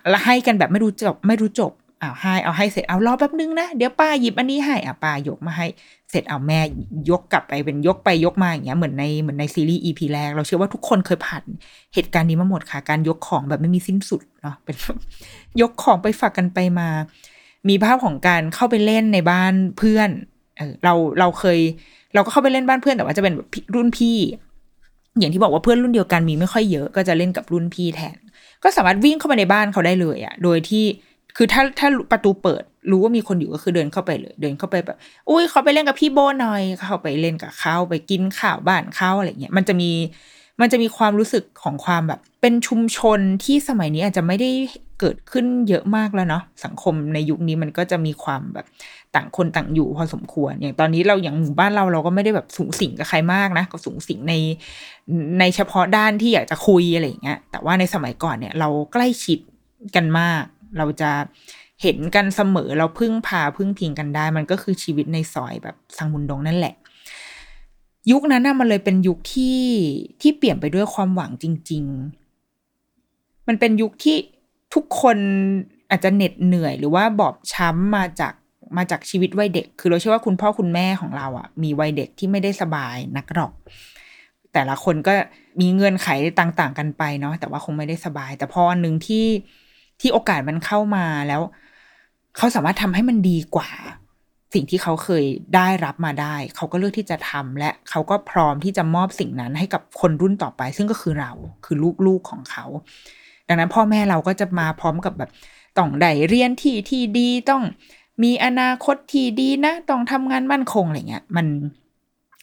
[0.10, 1.71] แล้วให้กันแบบไม่รู้จบไม่รู้จบ
[2.02, 5.67] อ้าวให้เอาให้เสร็จเอารอแป๊บนึงนะเดี๋ยวป้าหยิบอันนี้ให้อะป้ายกมาให้
[6.10, 6.60] เสร็จเอาแม่
[7.10, 11.43] ยกกลับไปเป็นยกไปยกมาอย่างเงี้ยเหมือนในเหมือนในซีรีส์อีพีแรกเราเชื่อว่าทุกคนเคยผ่าน
[11.93, 14.75] เหตุการณ์นี้มาหมดค่ะ การยกของแบบไม่มีสิ้นสุดเนาะเป็น
[15.62, 16.89] ยกของไปฝากกันไปมา
[17.69, 20.10] มีภาพของการเข้าไปเล่นในบ้านเพื่อน
[20.84, 21.60] เราเราเคย
[22.13, 24.17] เราก็เข้าไปเล่นบ้านเพื่อนแต่ว่าจะเป็นแบบรุ่นพี่
[25.19, 28.17] อย่างที่บอกว่าเพื่อนรุ่นเดียวกันมีไม่ค่อยเยอะก็จะเล่นกับรุ่นพี่แทน
[28.63, 30.86] ก็สามารถวิ่งเข้ามาในบ้านเขาได้เลยอะ่ะ โดยที่
[31.38, 34.98] คือถ้าถ้าประตูเปิดรู้ว่ามีคนอยู่ก็คือเดินเข้าไปเลย เดินเข้าไปแบบ
[35.30, 39.91] อุ้ยเขาไปเล่นกับพี่โบหน่อยเขาไปเล่นกับเขาไปกินข้าวบ้านเขาอะไรเงี้ยมันจะมี
[40.62, 44.52] มันจะมีความรู้สึกของความแบบ เป็นชุมชนที่สมัยนี้อาจจะไม่ได้
[44.99, 48.65] เกิดขึ้นเยอะมากแล้วเนาะสังคมในยุคนี้มันก็จะมีความแบบ
[49.15, 54.33] ต่างคนต่างอยู่พอสมควร อย่างตอนนี้เราอย่างหมู่บ้านเราเราก็ไม่ได้แบบสูงสิงกับใครมากนะก็สูงสิงใน
[55.39, 59.39] ในเฉพาะด้านที่อยากจะคุยอะไรเงี้ยแต่ว่าในสมัยก่อนเนี่ย เราใกล้ชิด
[59.95, 60.43] กันมาก
[60.77, 61.12] เราจะ
[61.81, 66.75] เห็นกันเสมอเราพึ่งพาพึ่งพิงกันได้ มันก็คือชีวิตในซอยแบบสังมุนดงนั่นแหละ
[68.12, 69.62] ยุคนั้นน่ะมันเลยเป็นยุคที่
[70.21, 71.83] ที่เปลี่ยนไปด้วยความหวังจริง
[72.65, 74.17] ๆ มันเป็นยุคที่
[74.73, 75.17] ทุกคน
[75.89, 78.34] อาจจะเหน็ดเหนื่อย หรือว่าบอบช้ำมาจาก
[78.77, 83.53] มาจากชีวิตวัยเด็ก คือเราเชื่อว่าคุณพ่อคุณแม่ของเราอะ่ะ มีวัยเด็กที่ไม่ได้สบายนักหรอก
[84.53, 85.13] แต่ละคนก็
[85.60, 86.08] มีเงื่อนไข
[86.39, 89.25] ต่างๆ กันไปเนาะแต่ว่าคงไม่ได้สบาย แต่พออันหนึ่งที่
[89.99, 91.41] ที่โอกาสมันเข้ามาแล้ว
[92.38, 93.69] เขาสามารถทำให้มันดีกว่า
[94.53, 101.32] สิ่งที่เขาเคยได้รับมาได้ เขาก็เลือกที่จะทำและเขาก็พร้อมที่จะมอบสิ่งนั้นให้กับคนรุ่นต่อไป ซึ่งก็คือเรา
[101.65, 102.65] คือลูกๆของเขา
[103.49, 105.29] ดังนั้นพ่อแม่เราก็จะมาพร้อมกับแบบ
[105.77, 107.63] ต้องได้เรียนที่ที่ดีต้อง
[108.23, 111.47] มีอนาคตที่ดีนะ ต้องทำงานมั่นคงอะไรเงี้ยมัน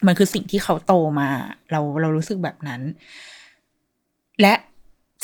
[0.06, 1.28] มันคือสิ่งที่เขาโตมา
[1.70, 2.80] เราเรารู้สึกแบบนั้น
[4.40, 4.54] และ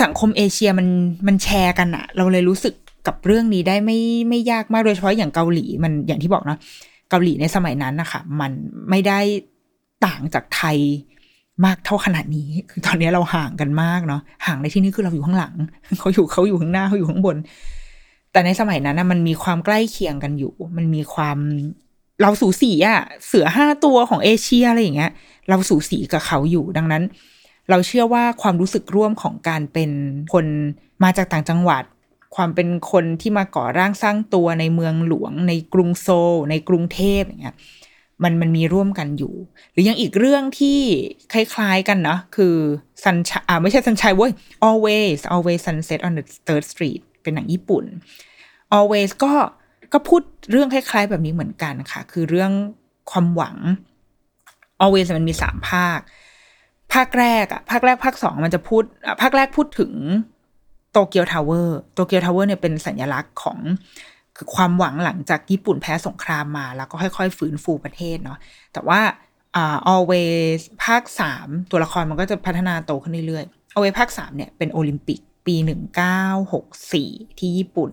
[0.02, 0.88] สังคมเอเชียมัน
[1.26, 2.74] มันแชร์กันอะเราเลยรู้สึก
[3.06, 6.58] กับเรื่องนี้ได้ไม่ไม่ยากมากโดยเฉพาะอย่างเกาหลีมันอย่างที่บอกเนาะ
[7.10, 8.52] เกาหลีในสมัยนั้นนะคะมัน
[8.90, 9.20] ไม่ได้
[10.06, 10.78] ต่างจากไทย
[11.64, 15.54] มากเท่าขนาดนี้ คือตอนนี้เราห่างกันมากเนาะ ห่างในที่นี้คือเราอยู่ข้างหลัง
[16.00, 17.36] เขาอยู่เขาอยู่ข้างหน้าเขาอยู่ข้างบน
[18.32, 21.38] แต่ในสมัยนั้นนะมันมีความใกล้เคียงกันอยู่ มันมีความ
[22.22, 25.12] เราสูสีอะเสือห้าตัวของเอเชียอะไรอย่างเงี้ย
[25.48, 27.02] เราสูสีกับเขาอยู่ ดังนั้น
[27.70, 29.90] เราเชื่อว่าความรู้สึกร่วมของการเป็น
[30.32, 30.46] คน
[31.02, 31.82] มาจากต่างจังหวัด
[32.36, 37.56] ความเป็นคนที่มาก่อร่างสร้างตัวในเมืองหลวง ในกรุงโซลในกรุงเทพอย่างเงี้ย
[38.22, 39.34] มันมันมีร่วมกันอยู่
[39.72, 40.78] หรือยังอีกเรื่องที่
[41.32, 42.54] คล้ายๆกันนะคือ
[43.04, 44.32] ซันชอ่าไม่ใช่ซันชัยเว้ย
[44.68, 47.84] always always sunset on the third street เป็นหนังญี่ปุ่น
[48.76, 49.32] always ก็
[49.92, 52.52] ก็พูดเรื่องคล้ายๆแบบนี้เหมือนกันค่ะ คือเรื่อง
[53.10, 53.56] ความหวัง
[54.82, 56.00] always มันมีสามภาค
[56.92, 58.82] ภาคแรกอะภาคแรกภาคสองมันจะพูด
[59.22, 59.92] ภาคแรกพูดถึง
[60.92, 63.58] โตเกียวทาวเวอร์โตเกียวทาวเวอร์เนี่ยเป็นสัญลักษณ์ของ
[64.36, 68.38] คือความหวังหลังจากญี่ปุ่นแพ้สงครามมา แล้วก็ค่อยๆ ฟื้นฟูประเทศเนาะ
[68.72, 69.00] แต่ว่า
[69.56, 77.90] อ่า always ภาคสามตัวละครมันก็จะพัฒนาโตขึ้นเรื่อยๆ always ภาคสามเนี่ยเป็นโอลิมปิกปีหนึ่งเก้าหกสี่ที่ญี่ปุ่น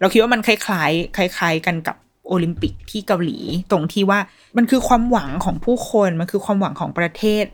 [0.00, 1.96] เราคิดว่ามันคล้ายๆ คล้าย ๆ กันกับ
[2.28, 3.38] โอลิมปิกที่เกาหลี
[3.70, 4.20] ตรงที่ว่า
[4.56, 7.44] มันคือความหวังของผู้คน มันคือความหวังของประเทศ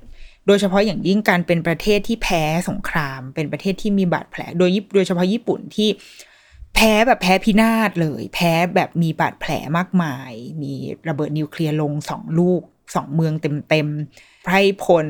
[0.46, 5.88] โดยเฉพาะอย่างยิ่งการเป็นประเทศที่แพ้สงคราม เป็นประเทศที่มีบาดแผล โดยโดยเฉพาะญี่ปุ่นที่
[6.76, 10.72] แพ้แบบแพ้พินาศเลย แพ้แบบมีบาดแผลมากมาย มี
[11.08, 12.62] ระเบิดนิวเคลียร์ลงสองลูก
[12.94, 13.34] สองเมือง
[13.68, 15.06] เต็มๆไพร่พล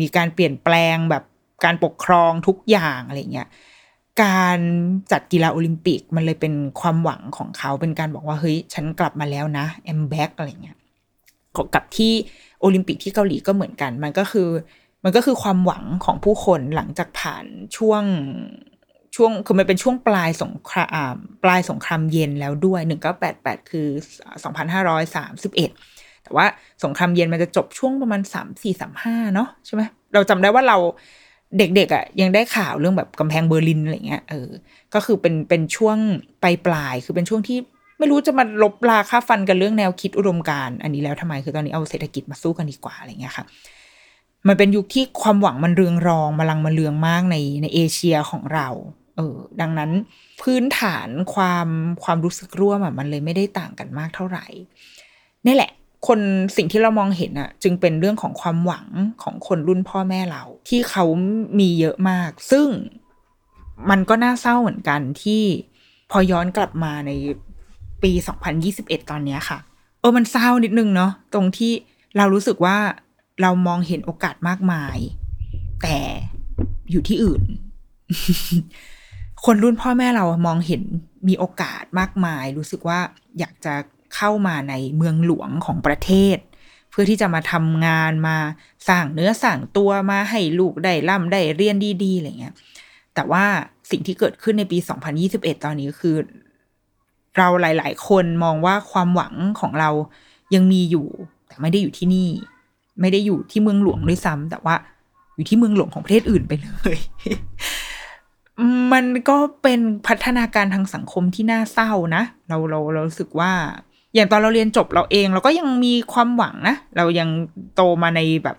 [0.00, 1.24] มีการเปลี่ยนแปลงแบบ
[1.64, 3.48] การปกครองทุกอย่างอะไรเงี้ย
[4.22, 4.58] การ
[5.12, 10.76] จัดกีฬาโอลิมปิกมันเลยเป็นความหวังของเขาเป็นการบอกว่าเฮ้ยฉันกลับมาแล้วนะ I'm back อะไรเงี้ย
[11.74, 12.12] กับที่
[12.60, 14.48] โอลิมปิกที่เกาหลีก็เหมือนกัน มันก็คือ
[15.04, 17.44] มันก็คือความหวังของผู้คนหลังจากผ่าน
[17.76, 18.02] ช่วง
[19.14, 23.86] ช่วงคือมันเป็นช่วงปลายสงครามปลายสงครามเย็นแล้วด้วยหนึ่งเก้าแปดแปดคือ
[24.44, 25.70] สองพันห้าร้อยสามสิบเอ็ด
[26.24, 26.46] แต่ว่า
[26.84, 29.82] สงครามเย็นมันจะจบช่วงประมาณสามสี่สามห้าเนาะใช่ไหม
[30.14, 30.78] เราจำได้ว่าเรา
[31.58, 34.48] เด็กๆอะ่ะยังได้ข่าวเรื่องแบบกำแพงเบอร์ลินอะไรเงี้ยเออ
[34.94, 35.96] ก็คือเป็นเป็นช่วง
[36.42, 37.58] ปลายปลายคือเป็นช่วงที่
[37.98, 43.44] ไม่รู้จะมาลบลาค่าฟันกันเรื่องแนวคิดอุดมการณ์อันนี้แล้วทำไมคือตอนนี้เอาเศรษฐกิจมาสู้กันดีกว่าอะไรเงี้ยค่ะ
[44.48, 48.68] มันเป็นยุคที่ความหวังมันเรืองรองมาลังมาเรืองมากในในเอเชียของเรา
[49.16, 49.90] เออดังนั้น
[50.42, 51.68] พื้นฐานความ
[52.04, 54.46] ความรู้สึกร่วมอะมันเลยไม่ได้ต่างกันมากเท่าไหร่
[55.46, 55.72] นี่แหละ
[56.06, 56.20] คน
[56.56, 58.86] สิ่งที่เรามองเห็นอะ จึงเป็นเรื่องของความหวัง
[59.22, 61.04] ของคนรุ่นพ่อแม่เรา ที่เขา
[61.58, 62.68] มีเยอะมาก ซึ่ง
[63.90, 65.42] มันก็น่าเศร้าเหมือนกันที่
[66.10, 67.10] พอย้อนกลับมาใน
[68.02, 68.12] ปี
[68.60, 69.58] 2021 ตอนเนี้ยค่ะ
[70.00, 71.72] เออมันเศร้านิดนึงเนาะตรงที่
[72.16, 72.76] เรารู้สึกว่า
[73.42, 74.98] เรามองเห็นโอกาสมากมาย
[75.82, 75.98] แต่
[76.90, 77.42] อยู่ที่อื่น
[79.44, 80.82] คนรุ่นพ่อแม่เรามองเห็น
[81.28, 83.00] มีโอกาสมากมาย รู้สึกว่า
[83.38, 83.74] อยากจะ
[84.14, 86.38] เข้ามาในเมืองหลวงของประเทศ
[86.90, 88.36] เพื่อที่จะมาทำงานมา
[88.88, 92.54] สร้างเนื้อสร้างตัวมาให้ลูกได้ร่ำได้เรียนดีๆอะไรเงี้ย
[93.14, 93.44] แต่ว่า
[93.90, 94.78] สิ่งที่เกิดขึ้นในปี
[95.20, 96.16] 2021 ตอนนี้คือ
[97.38, 99.90] เราหลาย ๆ คนมองว่าความหวังของเรา
[100.54, 101.06] ยังมีอยู่
[101.48, 102.28] แต่ไม่ได้อยู่ที่นี่
[103.00, 104.74] ไม่ได้อยู่ที่เมืองหลวงด้วยซ้ำแต่ว่า
[105.34, 106.98] อยู่ที่เมืองหลวงของประเทศอื่นไปเลย
[108.92, 113.52] มันก็เป็นพัฒนาการทางสังคมที่น่าเศร้านะ เราเราเรารู้สึกว่า
[114.14, 117.28] อย่างตอนเราเรียนจบเราเอง เราก็ยังมีความหวังนะ เรายัง
[117.74, 118.56] โตมาในแบบ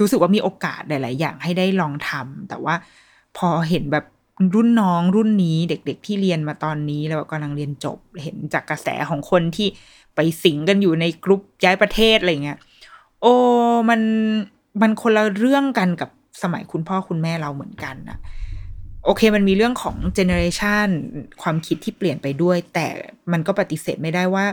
[0.00, 2.74] รู้สึกว่ามีโอกาสหลาย ๆ อย่างให้ได้ลองทำแต่ว่า
[3.36, 4.04] พอเห็นแบบ
[4.54, 9.68] รุ่นน้องรุ่นนี้เด็ก ๆ ที่เรียนมาตอนนี้แล้วกำลังเรียนจบเห็นจากกระแสของคนที่
[10.14, 12.58] ไปสิงกันอยู่ในกลุ่มย้ายประเทศอะไรเงี้ย
[13.22, 13.34] โอ้
[13.88, 14.00] มัน
[14.82, 16.10] มันคนละเรื่องกันกับ
[16.42, 18.18] สมัยคุณพ่อคุณแม่เราเหมือนกันนะ
[19.04, 20.88] โอเคมันมีเรื่องของเจเนอเรชัน
[21.42, 22.86] ความคิดที่เปลี่ยนไปด้วย แต่
[23.32, 24.44] มันก็ปฏิเสธไม่ได้ว่า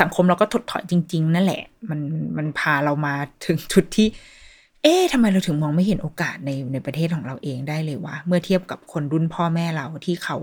[0.00, 2.00] สังคมเราก็ถดถอยจริง ๆ นั่นแหละ มัน
[2.36, 3.14] มันพาเรามา
[3.46, 4.08] ถึงจุดที่
[4.82, 10.36] เอ๊ะทำไมเราถึงมองไม่เห็นโอกาสในในประเทศของเราเองได้เลยวะเมื่อเทียบกับคนรุ่นพ่อแม่เราที่เขา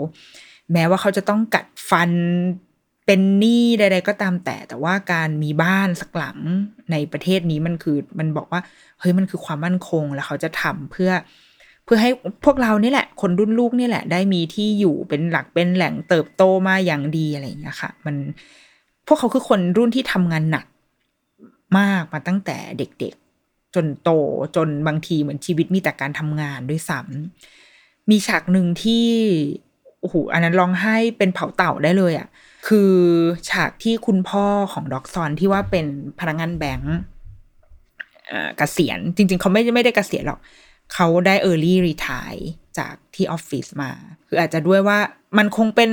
[0.72, 2.12] แม้ว่าเขาจะต้องกัดฟัน
[3.06, 6.38] เป็นหนี้ใด ๆ ก็ตามแต่แต่ว่าการมีบ้านสักหลัง
[6.92, 8.62] ในประเทศนี้มันคือ มันบอกว่า
[9.00, 11.12] เฮ้ยมันคือความมั่นคงแล้วเขาจะทำเพื่อ
[11.86, 12.12] เพื่อให้
[12.46, 18.16] พวกเรานี่แหละ คนรุ่นลูกนี่แหละ ได้มีที่อยู่เป็นหลักเป็นแหล่งเติบโตมาอย่างดีอะไรอย่างเงี้ยค่ะ มัน
[19.08, 20.66] พวกเขาคือคนรุ่นที่ทำงานหนัก
[21.80, 24.10] มากมาตั้งแต่เด็กๆ จนโต
[24.56, 29.06] จนบางทีเหมือนชีวิตมีแต่การทำงานด้วยซ้ำมีฉากหนึ่งที่
[30.00, 32.28] โอ้โหอันนั้นร้องไห้เป็นเผาเต่าได้เลยอะ่ะ
[32.68, 32.94] คือ
[33.50, 35.86] ฉากที่คุณพ่อของด็อกซอนที่ว่าเป็น
[36.20, 36.98] พนักงานแบงก์
[38.58, 40.40] เกษียณจริง ๆ เขาไม่ไม่ได้เกษียณหรอก
[40.94, 42.44] เขาได้ early retire
[42.78, 43.92] จากที่ออฟฟิศมา
[44.28, 45.00] คืออาจจะด้วยว่า
[45.38, 45.92] มันคงเป็น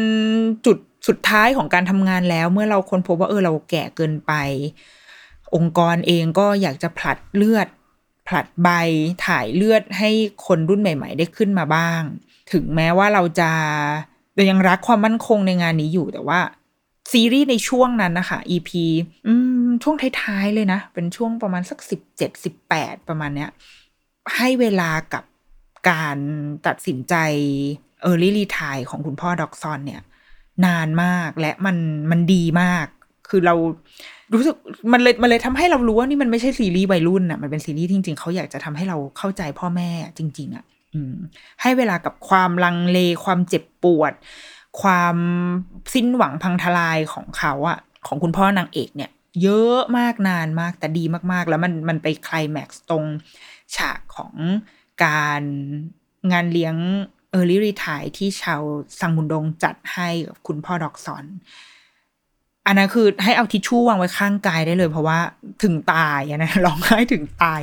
[0.66, 0.78] จุด
[1.08, 4.32] สุดท้ายของการทำงานแล้ว เมื่อเราค้นพบว่าเออเราแก่เกินไป
[5.54, 7.68] องค์กรเองก็อยากจะผลัดเลือด
[8.28, 8.68] ผลัดใบ
[9.26, 10.10] ถ่ายเลือดให้
[10.46, 12.02] คนรุ่นใหม่ ๆ ได้ขึ้นมาบ้าง
[12.52, 13.50] ถึงแม้ว่าเราจะ
[14.50, 16.40] ยังรักความมั่นคงในงานนี้อยู่แต่ว่า
[17.12, 18.70] ซีรีส์ในช่วงนั้นนะคะ EP
[19.26, 19.32] อื
[19.64, 23.50] มช่วงท้าย ๆ เลยนะ เป็นช่วงประมาณสักสิบเจ็ดสิบแปดประมาณเนี้ย
[24.36, 25.24] ให้เวลากับ
[25.90, 26.18] การ
[26.66, 27.14] ตัดสินใจ
[28.08, 30.02] Early Retire ของคุณพ่อด็อกซอนเนี่ย
[30.66, 31.76] นานมากและมัน
[32.10, 32.86] มันดีมาก
[33.28, 33.54] คือเรา
[34.34, 34.54] รู้สึก
[34.92, 40.64] มันเลยมันเลยทำให้เรารู้ว่านี่มันไม่ใช่ซีรีส์วัยรุ่นอะมันเป็นซีรีส์จริง ๆ เขาอยากจะทำให้เราเข้าใจพ่อแม่จริง ๆอะ
[41.62, 44.12] ให้เวลากับความลังเลความเจ็บปวด
[44.82, 45.16] ความ
[45.94, 49.10] สิ้นหวังพังทลายของเขาอะของคุณพ่อนางเอกเนี่ย
[49.42, 53.04] เยอะมากนานมากแต่ดีมากๆ แล้วมันมันไปคลแม็กซ์ตรง
[53.76, 54.34] ฉากของ
[55.04, 55.42] การ
[56.32, 56.76] งานเลี้ยง
[57.30, 58.62] เออร์ลี่รีทายที่ชาว
[59.00, 61.24] ซังมุนดงจัดให้กับคุณพ่อดอกซอน
[62.66, 65.18] อันนั้นคือให้เอาทิชชู่วางไว้ข้างกายได้เลย เพราะว่า
[65.62, 67.60] ถึงตายนะร้องไห้ถึงตาย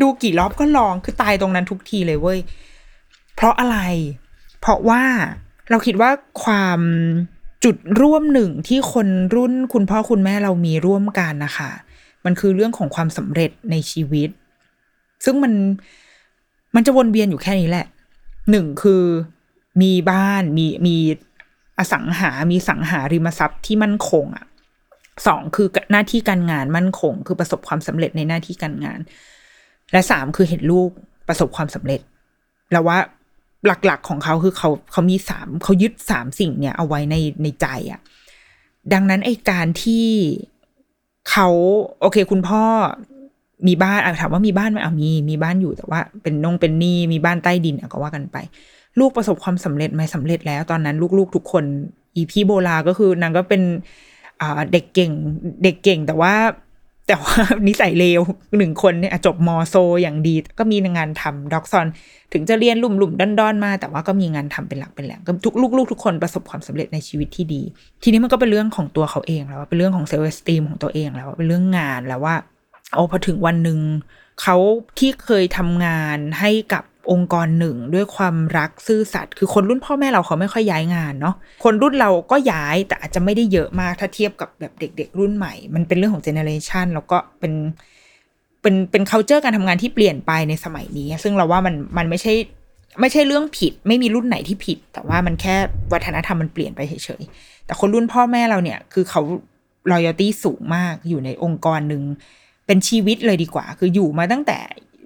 [0.00, 2.38] ดูกี่รอบก็ร้องคือตายตรงนั้นทุกทีเลยเว้ย
[3.34, 3.78] เพราะอะไร
[4.60, 5.02] เพราะว่า
[5.70, 6.10] เราคิดว่า
[6.44, 6.80] ความ
[7.64, 11.70] จุดร่วมหนึ่งที่คนรุ่นคุณพ่อคุณแม่เรามีร่วมกันนะคะ
[12.24, 14.28] มันคือเรื่องของความสำเร็จในชีวิต
[15.24, 15.52] ซึ่งมัน
[16.74, 17.86] มันจะวนเวียนอยู่แค่นี้แหละ
[18.50, 19.02] หนึ่งคือ
[19.82, 20.96] มีบ้านมีมี
[21.78, 24.46] อสังหา มีสังหาริมทรัพย์ที่มั่นคงอะ
[25.26, 28.98] สองคือหน้าที่การงานมั่นคง คือประสบความสำเร็จในหน้าที่การงาน
[29.92, 30.90] และสามคือเห็นลูก
[31.28, 32.00] ประสบความสำเร็จ
[32.72, 32.98] แล้วว่า
[33.66, 38.00] หลักๆของเขาคือเขาเขามีสามเขายึดสามสิ่งเนี่ยเอาไว้ในในใจอะ่ะ
[38.92, 40.06] ดังนั้นไอการที่
[41.30, 41.48] เขา
[42.00, 42.64] โอเค คุณพ่อ
[43.68, 48.36] มีบ้านอะถามว่ามีบ้านไหมอะมีมีบ้านอยู่แต่ว่า เป็นนงเป็นนี้มีบ้านใต้ดินก็ว่ากันไป
[48.98, 51.64] ลูกประสบความสำเร็จไหมสำเร็จแล้ว ตอนนั้นลูกๆทุกคน
[52.14, 53.62] อีพี่โบลาก็คือนางก็เป็น
[54.40, 55.12] อ่าเด็กเก่ง
[55.62, 56.34] เด็กเก่งแต่ว่า
[57.08, 57.34] แต่ว่า
[57.68, 58.20] นิสัยเลว
[58.58, 61.86] หนึ่งคนเนี่ยจบมอโซลอย่างดี ก็มีงานทำด็อกซอน
[62.32, 67.62] ถึงจะเรียนลุ่มลุ่มดอนดอนมา แต่ว่าก็มีงานทำเป็นหลักเป็นแหล่งก็ทุกลูกๆทุกคนประสบความสำเร็จในชีวิตที่ดี
[68.02, 72.34] ทีนี้มันก็เป็นเรื่องของตัวเขาเองแล้วเป็นเรื่องของ self-esteem ของตัวเองแล้วเป็นเรื่องงานแล้วว่า
[72.94, 73.78] โอ้พอถึงวันหนึ่ง
[74.42, 74.56] เขา
[74.98, 87.52] ที่เคยทำงานให้กับองค์กรหนึ่งด้วยความรักซื่อสัตย์คือคนรุ่นพ่อแม่เราเขาไม่ค่อยย้ายงานเนาะคนรุ่นเราก็ย้ายแต่อาจจะไม่ได้เยอะมากถ้าเทียบกับแบบเด็ก ๆ รุ่นใหม่ มันเป็นเรื่องของเจเนอเรชันแล้วก็เป็น
[88.62, 92.34] เป็นเป็น culture การทำงานที่เปลี่ยนไปในสมัยนี้ ซึ่งเราว่ามันมันไม่ใช่
[93.00, 95.56] ไม่ใช่เรื่องผิด ไม่มีรุ่นไหนที่ผิด แต่ว่ามันแค่
[95.92, 99.22] วัฒนธรรมมันเปลี่ยนไปเฉยๆแต่คนรุ่นพ่อแม่เราเนี่ยคือเขา
[99.92, 102.02] loyalty สูงมากอยู่ในองค์กรหนึ่ง
[102.66, 104.58] เป็นชีวิตเลยดีกว่า คืออยู่มาตั้งแต่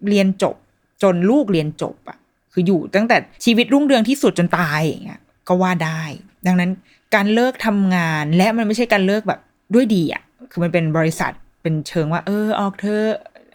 [0.08, 0.56] เรียนจบ
[1.02, 2.18] จนลูกเรียนจบอะ
[2.52, 6.02] คืออยู่ตั้งแต่ชีวิตรุ่งเรืองที่สุดจนตายอย่างเงี้ยก็ว่าได้
[6.46, 6.70] ดังนั้น
[7.14, 9.40] การเลิกทำงานและมันไม่ใช่การเลิกแบบ
[9.74, 13.02] ด้วยดีอะคือมันเป็นบริษัทเป็นเชิงว่า เออออกเธอ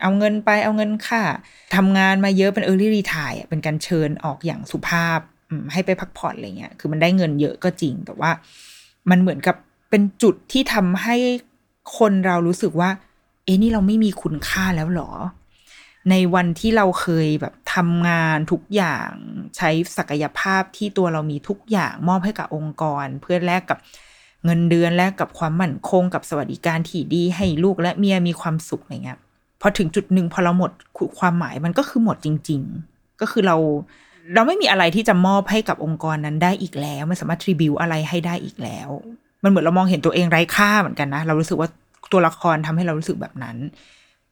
[0.02, 1.22] เอาเงินไปเอาเงินค่า
[1.76, 5.20] ทำงานมาเยอะเป็น early retire อะเป็นการเชิญออกอย่างสุภาพ
[5.74, 8.32] ให้ไปพักผ่อนอะไรเงี้ย คือมันได้เงินเยอะก็จริง แต่ว่า
[9.10, 9.56] มันเหมือนกับ
[9.90, 11.16] เป็นจุดที่ทำให้
[11.98, 12.90] คนเรารู้สึกว่า
[13.52, 15.12] เอ้นี่เราไม่มีคุณค่าแล้วหรอ
[16.10, 19.10] ในวันที่เราเคยแบบทำงานทุกอย่าง
[19.58, 23.78] ใช้ศักยภาพที่ตัวเรามีทุกอย่างมอบให้กับองค์กร เพื่อแลกกับ
[24.46, 29.20] เงินเดือนแลกกับความมั่นคงกับสวัสดิการที่ดีให้ลูกและเมียมีความสุขอะไรเงี้ย
[29.62, 30.72] พอถึงจุดหนึ่งพอเราหมด
[31.20, 32.62] ความหมายมันก็คือหมดจริง
[32.92, 33.56] ๆ ก็คือเรา
[34.34, 38.90] เราไม่มีอะไรที่จะมอบให้กับองค์กรนั้นได้อีกแล้วไม่สามารถทริบิวอะไรให้ได้อีกแล้ว
[39.44, 41.70] มันเหมือนเรามองเห็นตัวเองไร้ค่าเหมือนกันนะ เรารู้สึกว่า
[42.12, 43.58] ตัวละครทำให้เรารู้สึกแบบนั้น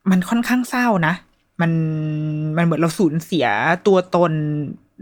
[0.09, 1.13] มันค่อนข้างเศร้านะ
[1.61, 1.71] มัน
[2.57, 3.47] มันเหมือนเราสูญเสีย
[3.87, 4.31] ตัวตน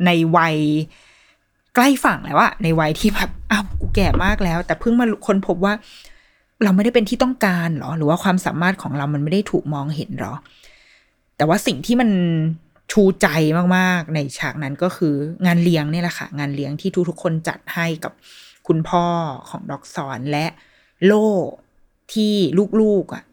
[0.05, 0.57] ในวัย
[1.75, 5.73] ใกล้ฝั่งแล้วอะในวัยที่แบบอ้าวกูแก่มากแล้ว แต่เพิ่งมาค้นพบว่า
[6.63, 10.33] เราไม่ได้เป็นที่ต้องการหรอ หรือว่าความสามารถของเรามันไม่ได้ถูกมองเห็นหรอ
[11.37, 12.09] แต่ว่าสิ่งที่มัน
[12.91, 13.27] ชูใจ
[13.77, 15.13] มากๆ ในฉากนั้นก็คือ
[15.45, 18.13] งานเลี้ยงนี่แหละค่ะ งานเลี้ยงที่ทุกๆคนจัดให้กับ
[18.67, 19.05] คุณพ่อ
[19.49, 20.45] ของด็อกซอนและ
[21.05, 21.27] โล่
[22.13, 22.33] ที่
[22.81, 23.23] ลูกๆอะ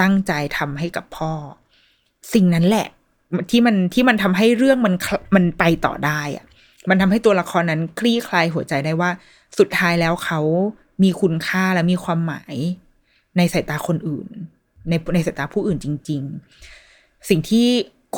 [0.00, 1.32] ตั้งใจทำให้กับพ่อ
[2.34, 2.88] สิ่งนั้นแหละ
[3.50, 4.94] ที่มันที่มันทำให้เรื่องมัน
[5.34, 6.46] มันไปต่อได้อะ
[6.90, 9.10] มันทำให้ตัวละครนั้นคลี่คลายหัวใจได้ว่า
[9.58, 10.40] สุดท้ายแล้วเขา
[11.02, 12.56] มีคุณค่าและมีความหมาย
[13.36, 14.28] ในสายตาคนอื่น
[14.88, 16.22] ในในสายตาผู้อื่นจริง
[16.76, 17.66] ๆ สิ่งที่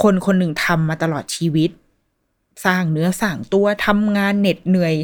[0.03, 1.71] คนคนหนึ่งทำมาตลอดชีวิต
[2.67, 4.95] สร้างเนื้อสร้างตัวทำงานเหน็ดเหนื่อย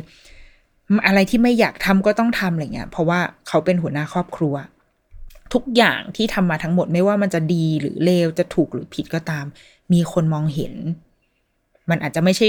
[1.07, 4.55] อะไรที่ไม่อยากทำก็ต้องทำอะไรเงี้ย เพราะว่าเขาเป็นหัวหน้าครอบครัว
[5.55, 9.45] ทุกอย่างที่ทำมาทั้งหมดไม่ว่ามันจะดีหรือเลวจะถูกหรือผิดก็ตาม
[9.93, 10.75] มีคนมองเห็น
[11.91, 12.49] มันอาจจะไม่ใช่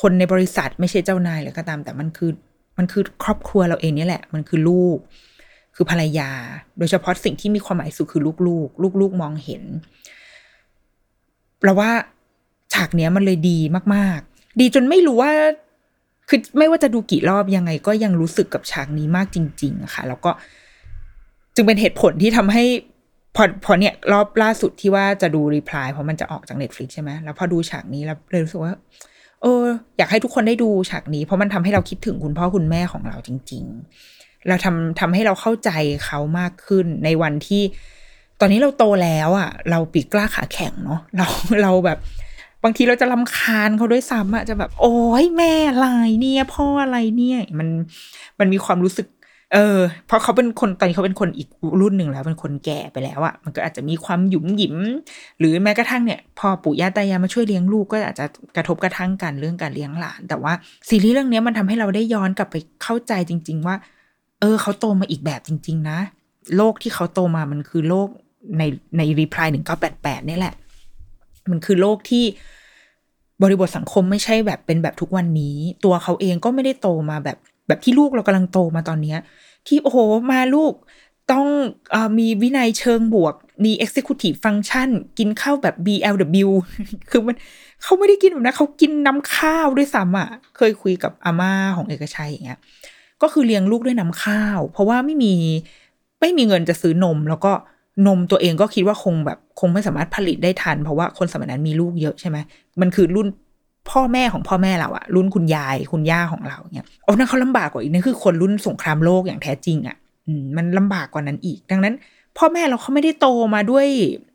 [0.00, 2.30] คนในบริษัทไม่ใช่เจ้านายหรือก็ตาม แต่มันคือ
[2.78, 4.98] มันคือครอบครัวเราเองนี่แหละ มันคือลูก
[5.74, 6.30] คือภรรยา
[6.78, 9.62] โดยเฉพาะสิ่งที่มีความหมายสุดคือลูกๆ ลูกๆมองเห็น
[11.64, 11.90] เราว่า
[12.74, 13.58] ฉากเนี้ยมันเลยดี
[13.94, 15.32] มากๆ ดีจนไม่รู้ว่า
[16.28, 20.30] คือไม่ว่าจะดูกี่รอบยังไง ก็ยังรู้สึกกับฉากนี้มากจริง ๆอะค่ะ แล้วก็
[21.55, 22.63] จึงเป็นเหตุผลที่ทำให้
[23.35, 28.73] พอพอเนี่ยรอบล่าสุดที่ว่าจะดูรีプライเพราะมันจะออกจาก Netflix ใช่ไหมแล้วพอดูฉากนี้แล้วเลยรู้สึกว่า
[29.41, 29.63] เออ
[29.97, 33.63] อยากให้ทุกคนได้ดูฉากนี้ เพราะมันทำให้เราคิดถึงคุณพ่อคุณแม่ของเราจริง
[34.05, 35.71] ๆ เราทำทำให้เราเข้าใจ
[36.05, 37.63] เขามากขึ้นในวันที่
[38.39, 41.27] ตอนนี้เราโตแล้วอะ่ะ เราปีกกล้าขาแข็งเนาะเรา
[41.61, 41.97] เราแบบ
[42.63, 45.89] บางทีเราจะลำคาญเขาด้วยซ้ำอะจะแบบ โอ้ยแม่อะไร
[46.21, 47.67] เนี่ย พ่ออะไรเนี่ย มัน
[48.39, 49.07] มันมีความรู้สึก
[49.53, 51.49] เออเพราะเขาเป็นคนตอนนี้เขาเป็นคนอีก
[51.81, 54.75] รุ่นหนึ่งแล้วเป็นคนแก่ไปแล้วอะมันก็อาจจะมีความหยุมหยิม
[55.39, 58.25] หรือแม้กระทั่งเนี่ย พอปู่ย่าตายายมาช่วยเลี้ยงลูกก็อาจจะ
[58.55, 60.53] กระทบกระทั่งกันเรื่องการเลี้ยงหลาน แต่ว่า
[60.89, 63.75] ซีรีส์เรื่องนี้มันทำให้เราได้ย้อนกลับไปเข้าใจจริง ๆ ว่า
[64.41, 65.97] เออเขาโตมาอีกแบบจริง ๆ นะ
[66.57, 68.07] โลกที่เขาโตมามันคือโลก
[68.57, 68.63] ใน
[68.97, 70.55] ในรีプライหนึ่งเก้าแปดแปดนี่แหละ
[71.51, 72.25] มันคือโลกที่
[73.43, 77.37] บริบทสังคมไม่ใช่แบบเป็นแบบทุกวันนี้ ตัวเขาเองก็ไม่ได้โตมาแบบ
[77.70, 79.18] แบบที่ลูกเรากำลังโตมาตอนเนี้ย
[79.66, 79.98] ที่โอ้โห
[80.30, 80.72] มาลูก
[81.32, 81.46] ต้อง
[81.94, 86.48] อมีวินัยเชิงบวก มี executive function กินข้าวแบบ BLW
[87.10, 87.36] คือมัน
[87.82, 92.58] เขาไม่ได้กินแบบนั้นเขากินน้ำข้าวด้วยซ้ำอะ เคยคุยกับอาม่าของเอกชัยอย่างเงี้ย
[93.22, 95.34] ก็คือเลี้ยงลูกด้วยน้ำข้าว เพราะว่าไม่มี
[96.20, 97.52] ไม่มีเงินจะซื้อนม แล้วก็
[98.06, 102.38] นมตัวเองก็คิดว่าคงแบบคงไม่สามารถผลิตได้ทัน เพราะว่าคนสมัยนั้นมีลูกเยอะใช่ไหม
[102.80, 103.28] มันคือรุ่น
[103.90, 109.96] พ่อแม่ของพ่อแม่เราอะรุ่นคุณยายคุณย่าของเราเนี่ยโอ้นั่นเขาลำบากกว่าอีกนั่นคือคนรุ่นสงครามโลกอย่างแท้จริงอะ
[110.56, 111.94] มันลำบากกว่านั้นอีก ดังนั้น
[112.38, 113.86] พ่อแม่เราเขาไม่ได้โตมาด้วย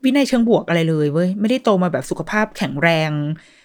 [0.04, 3.10] วินัยเชิงบวกอะไรเลยเว้ยไม่ได้โตมาแบบสุขภาพแข็งแรง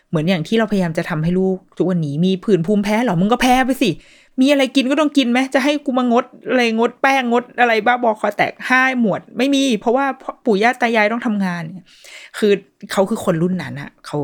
[0.10, 3.90] เหมือนอย่างที่เราพยายามจะทำให้ลูกทุกวันนี้มีผื่นภูมิแพ้เหรอมึงก็แพ้ไปสิ
[4.42, 10.06] มีอะไรกินก็ต้องกินไหมจะให้กูมางดอะไรงดแป้งงดอะไรบ้าบอคอแตกห้าหมวด ไม่มี เพราะว่า
[10.46, 11.88] ปู่ย่าตายายต้องทำงานเนี่ย
[12.38, 12.52] คือ
[12.92, 14.18] เขาคือคนรุ่นนั้นอะเขา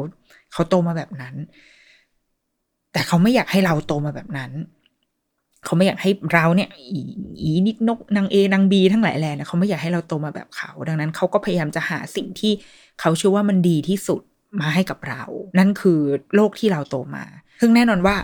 [0.54, 1.36] เขาโตมาแบบนั้น
[2.94, 4.52] แต่เขาไม่อยากให้เราโตมาแบบนั้น
[5.66, 6.70] เขาไม่อยากให้เราเนี่ย
[7.42, 12.52] อีนิดนกนางเอนางบีทั้งหลายแหล่เนี่ยเขาไม่อยากให้เราโตมาแบบเขา ดังนั้นเขาก็พยายามจะหาสิ่งที่
[13.00, 14.22] เขาเชื่อว่ามันดีที่สุด
[14.60, 15.24] มาให้กับเรา
[15.58, 16.00] นั่นคือ
[16.36, 17.26] โลกที่เราโตมา
[17.62, 18.16] ซึ่งแน่นอนว่า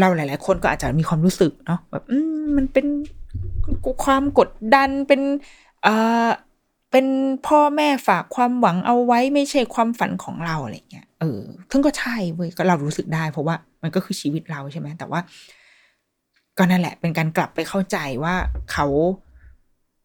[0.00, 2.04] เราหลาย ๆ คนก็อาจจะมีความรู้สึกเนาะแบบ
[2.56, 2.86] มันเป็น
[4.04, 5.20] ความกดดันเป็น
[5.82, 5.94] เอ่
[6.26, 6.28] อ
[6.90, 7.06] เป็น
[7.46, 15.20] พ่อแม่ฝากความหวังเอาไว้ไม่ใช่ความฝันของเราอะไรเงี้ย ออซึ่งก็ใช่เว้ยก็เรารู้สึกได้ เพราะว่ามันก็คือชีวิตเราใช่ไหมแต่ว่า
[16.58, 18.34] ก็นั่นแหละ เป็นการกลับไปเข้าใจว่า
[18.72, 18.86] เขา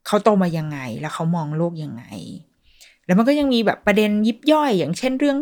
[0.07, 2.03] เขาโตมายังไง แล้วเขามองโลกยังไง
[3.05, 5.37] แล้วมันก็ยังมีแบบประเด็นยิบย่อย อย่างเช่นเรื่อง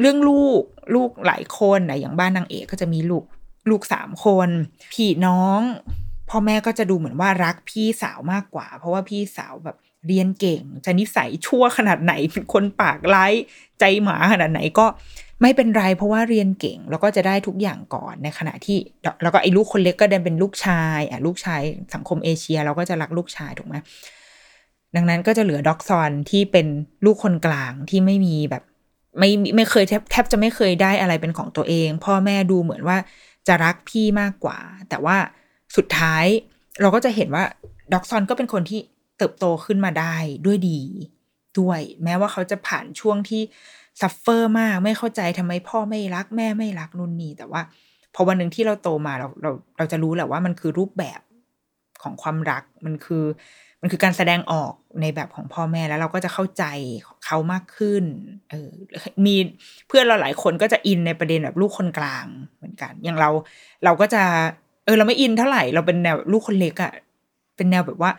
[0.00, 0.62] เรื่องลูก
[0.94, 3.24] ลูกหลายคนนะอย่างบ้านนางเอกก็จะมีลูก
[3.70, 4.48] ลูกสามคน
[4.92, 5.60] พี่น้อง
[6.30, 9.76] พ่อแม่ก็จะดูเหมือนว่ารักพี่สาวมากกว่า เพราะว่าพี่สาวแบบ
[10.06, 13.32] เรียนเก่งจะนิสัยชั่วขนาดไหนเป็นคนปากร้าย
[13.80, 14.86] ใจหมาขนาดไหนก็
[15.42, 18.78] ไม่เป็นไรเพราะว่าเรียนเก่งแล้วก็จะได้ทุกอย่างก่อนในขณะที่
[19.22, 21.60] แล้วก็ไอ้ลูกคนเล็กก็เดินเป็นลูกชายอะลูกชาย
[21.94, 23.76] สังคมเอเชียเราก็จะรักลูกชายถูกไหม
[24.96, 26.66] ดังนั้นก็จะเหลือด็อกซอนที่เป็น
[27.04, 28.62] ลูกคนกลางที่ไม่มีแบบ
[29.18, 32.96] ไม่ไม่เคยแทบแทบจะไม่เคยได้อะไรเป็นของตัวเอง พ่อแม่ดูเหมือนว่า
[33.48, 35.16] จะรักพี่มากกว่า แต่ว่า
[35.76, 36.24] สุดท้าย
[36.80, 37.44] เราก็จะเห็นว่า
[37.92, 38.80] ด็อกซอนก็เป็นคนที่
[39.18, 40.16] เติบโตขึ้นมาได้
[40.46, 40.80] ด้วยดี
[41.58, 43.42] ด้วย แม้ว่าเขาจะผ่านช่วงที่
[44.00, 47.60] suffer มากไม่เข้าใจทำไมพ่อไม่รักแม่ไม่รักนู่นนี่แต่ว่า
[48.14, 51.20] พอวันหนึ่งที่เราโตมาเราเราเราจะรู้แหละว่ามันคือรูปแบบ
[52.02, 53.24] ของความรักมันคือ
[53.80, 56.64] มันคือการแสดงออกในแบบของพ่อแม่แล้วเราก็จะเข้าใจ
[57.24, 58.04] เขามากขึ้น
[58.50, 58.70] เออ
[59.26, 59.34] มี
[59.88, 63.30] เพื่อนเราหลายคนก็จะอินในประเด็นแบบลูกคนกลางเหมือนกัน อย่างเรา
[63.84, 64.22] เราก็จะ
[64.84, 66.92] เออ เราไม่อินเท่าไหร่เราเป็นแนวลูกคนเล็กอะ
[67.56, 68.10] เป็นแนวแบบว่า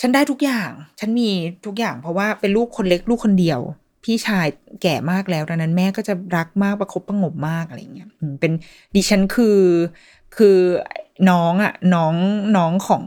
[0.00, 0.70] ฉันได้ทุกอย่าง
[1.00, 1.30] ฉันมี
[1.66, 3.60] ทุกอย่าง เพราะว่าเป็นลูกคนเล็กลูกคนเดียว
[4.04, 4.46] พี่ชาย
[4.82, 8.08] แก่มากแล้วดังนั้นแม่ก็จะรักมากประคบประงมมากอะไรเงี้ย
[8.40, 8.52] เป็น
[8.94, 9.58] ดิฉันคือ
[10.36, 10.58] คือ
[11.30, 12.14] น้องอะน้อง
[12.56, 13.02] น้องของ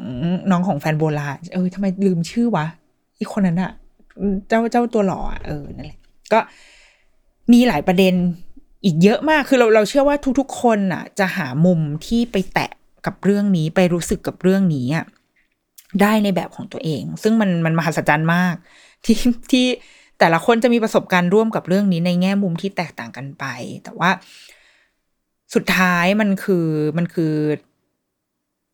[0.51, 2.65] น้องของแฟนโบราณเออทำไมลืมชื่อวะ
[3.19, 3.71] อีกคนนั้นอะ
[4.47, 5.99] เจ้าเจ้าตัวหล่อเออนั่นแหละ
[6.33, 6.39] ก็
[7.53, 8.13] มีหลายประเด็น
[8.85, 12.71] อีกเยอะมากคือเราเราเชื่อว่าทุกๆคนอะจะหามุมที่ไปแตะ
[13.05, 15.05] กับเรื่องนี้ไปรู้สึกกับเรื่องนี้อะ
[16.01, 18.55] ได้ในแบบของตัวเอง ซึ่งมันมันมหัศจรรย์มาก
[19.05, 19.17] ที่
[19.51, 19.65] ที่
[20.19, 23.45] แต่ละคนจะมีประสบการณ์ร่วมกับเรื่องนี้ในแง่มุมที่แตกต่างกันไป
[23.83, 24.09] แต่ว่า
[25.55, 26.67] สุดท้ายมันคือ
[26.97, 27.33] มันคือ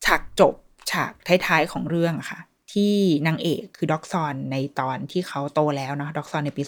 [0.06, 0.56] ฉากจบ
[0.92, 2.40] ฉากท้ายๆของเรื่องค่ะ
[2.74, 2.96] ที่
[3.28, 6.64] นางเอกคือด็อกซอนในตอนที่เขาโตแล้วเนาะด็อกซอนในปี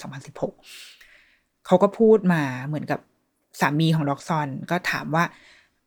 [0.76, 2.99] 2016 เขาก็พูดมาเหมือนกับ
[3.60, 5.26] สามีของด็อกซอนก็ถามว่า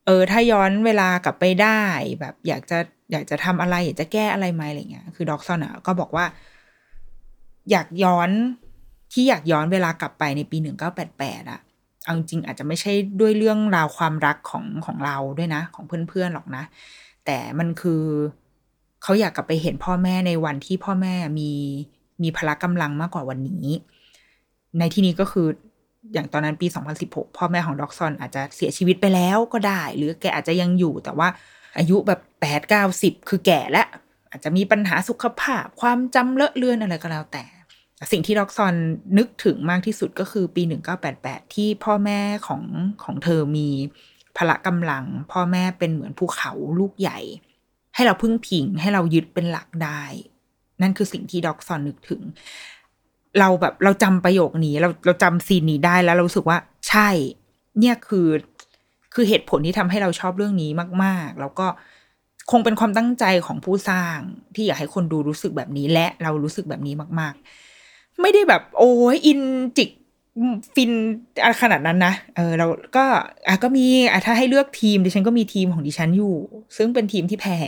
[0.07, 1.81] เออ ถ้าย้อนเวลากลับไปได้
[2.21, 2.79] แบบอยากจะ
[3.11, 6.24] อยากจะทำอะไร อยากจะแก้อะไรไหมอะไรเงี้ย คือด็อกซอนอะก็บอกว่า
[7.70, 8.30] อยากย้อน
[9.12, 10.56] ที่อยากย้อนเวลากลับไปในปี
[11.04, 11.61] 1988อะ
[12.04, 16.62] เอาจริงอาจจะไม่ใช่ด้วยเรื่องราวความรักของของเราด้วยนะ ของเพื่อนๆหรอกนะ
[17.26, 18.02] แต่มันคือ
[19.02, 21.50] เขาอยากกลับไปเห็นพ่อแม่ในวันที่พ่อแม่มี
[22.22, 23.66] มีพละกำลังมากกว่าวันนี้
[24.78, 25.46] ในที่นี้ก็คือ
[26.12, 26.66] อย่างตอนนั้นปี
[27.02, 31.28] 2016 พ่อแม่ของด็อกซอนอาจจะเสียชีวิตไปแล้วก็ได้ หรือแกอาจจะยังอยู่แต่ว่า
[31.77, 33.89] อายุแบบแปดเก้าสิบคือแก่แล้ว
[34.31, 37.45] อาจจะมีปัญหาสุขภาพ ความจำเลอะเลือนอะไรก็แล้วแต่
[38.12, 38.75] สิ่งที่ด็อกซอน
[39.19, 40.62] นึกถึงมากที่สุดก็คือปี
[41.09, 42.62] 1988 ที่พ่อแม่ของ
[43.05, 43.69] ของเธอมี
[44.37, 47.19] พละกำลัง พ่อแม่เป็นเหมือนภูเขาลูกใหญ่
[47.95, 50.03] ให้เราพึ่งพิงให้เรายึดเป็นหลักได้
[50.83, 52.23] นั่นคือสิ่งที่ด็อกซอนนึกถึง
[53.39, 56.59] เราแบบเราจำประโยคนี้ เราเราจำซีนนี้ได้แล้วเราสึกว่า
[56.89, 57.09] ใช่
[57.79, 58.27] เนี่ยคือ
[59.21, 60.71] คือเหตุผลที่ทำให้เราชอบเรื่องนี้
[61.05, 61.66] มาก ๆ แล้วก็
[62.51, 64.19] คงเป็นความตั้งใจของผู้สร้าง
[64.55, 67.35] ที่อยากให้คนดูรู้สึกแบบนี้ และเรารู้สึกแบบนี้มาก
[67.77, 69.41] ๆ ไม่ได้แบบ โอ้ยอิน
[69.77, 69.91] จิก
[70.75, 70.93] ฟิน
[71.62, 72.66] ขนาดนั้นนะ เออเรา
[72.97, 73.05] ก็
[73.49, 76.37] อะก็มีอะถ้าให้เลือกทีมดิฉันก็มีทีมของดิฉันอยู่
[76.77, 77.59] ซึ่งเป็นทีมที่แพ้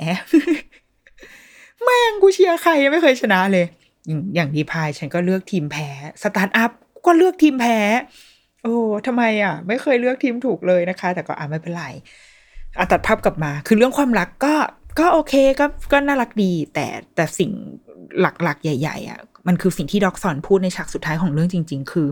[1.82, 3.66] แม่งกูเชียร์ใครไม่เคยชนะเลย
[4.34, 5.88] อย่างดีพายฉันก็เลือกทีมแพ้
[6.22, 6.70] สตาร์ทอัพ
[7.06, 7.78] ก็เลือกทีมแพ้
[8.62, 11.86] โอ้ทำไมอะ ไม่เคยเลือกทีมถูกเลยนะคะ แต่ก็อะไม่เป็นไร
[12.78, 14.54] อะตัดภาพกลับมา คือเรื่องความรักก็
[14.98, 17.50] ก็โอเคก็ก็น่ารักดี แต่แต่สิ่ง
[18.20, 22.08] หลักๆ ใหญ่ ๆ อะ มันคือสิ่งที่ด็อกซอนพูดในฉากสุดท้ายของเรื่องจริง ๆ คือ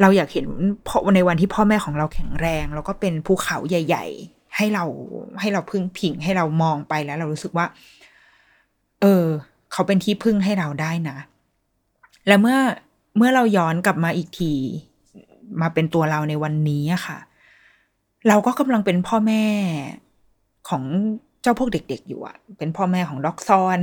[0.00, 0.46] เราอยากเห็น
[0.88, 4.84] พในวันที่พ่อแม่ของเราแข็งแรง แล้วก็เป็นภูเขาใหญ่ ๆ ให้เรา
[5.40, 7.66] ให้เราพึ่งพิงให้เรามองไปแล้ว เรารู้สึกว่า
[9.00, 9.24] เออ
[9.72, 11.18] เขาเป็นที่พึ่งให้เราได้นะ
[12.26, 12.58] และเมื่อ
[13.16, 14.52] เมื่อเราย้อนกลับมาอีกที
[15.60, 17.18] มาเป็นตัวเราในวันนี้อะค่ะ
[18.28, 19.44] เราก็กำลังเป็นพ่อแม่
[20.68, 20.82] ของ
[21.42, 23.80] เจ้าพวกเด็ก ๆ อยู่อะเป็นพ่อแม่ของด็อกซอน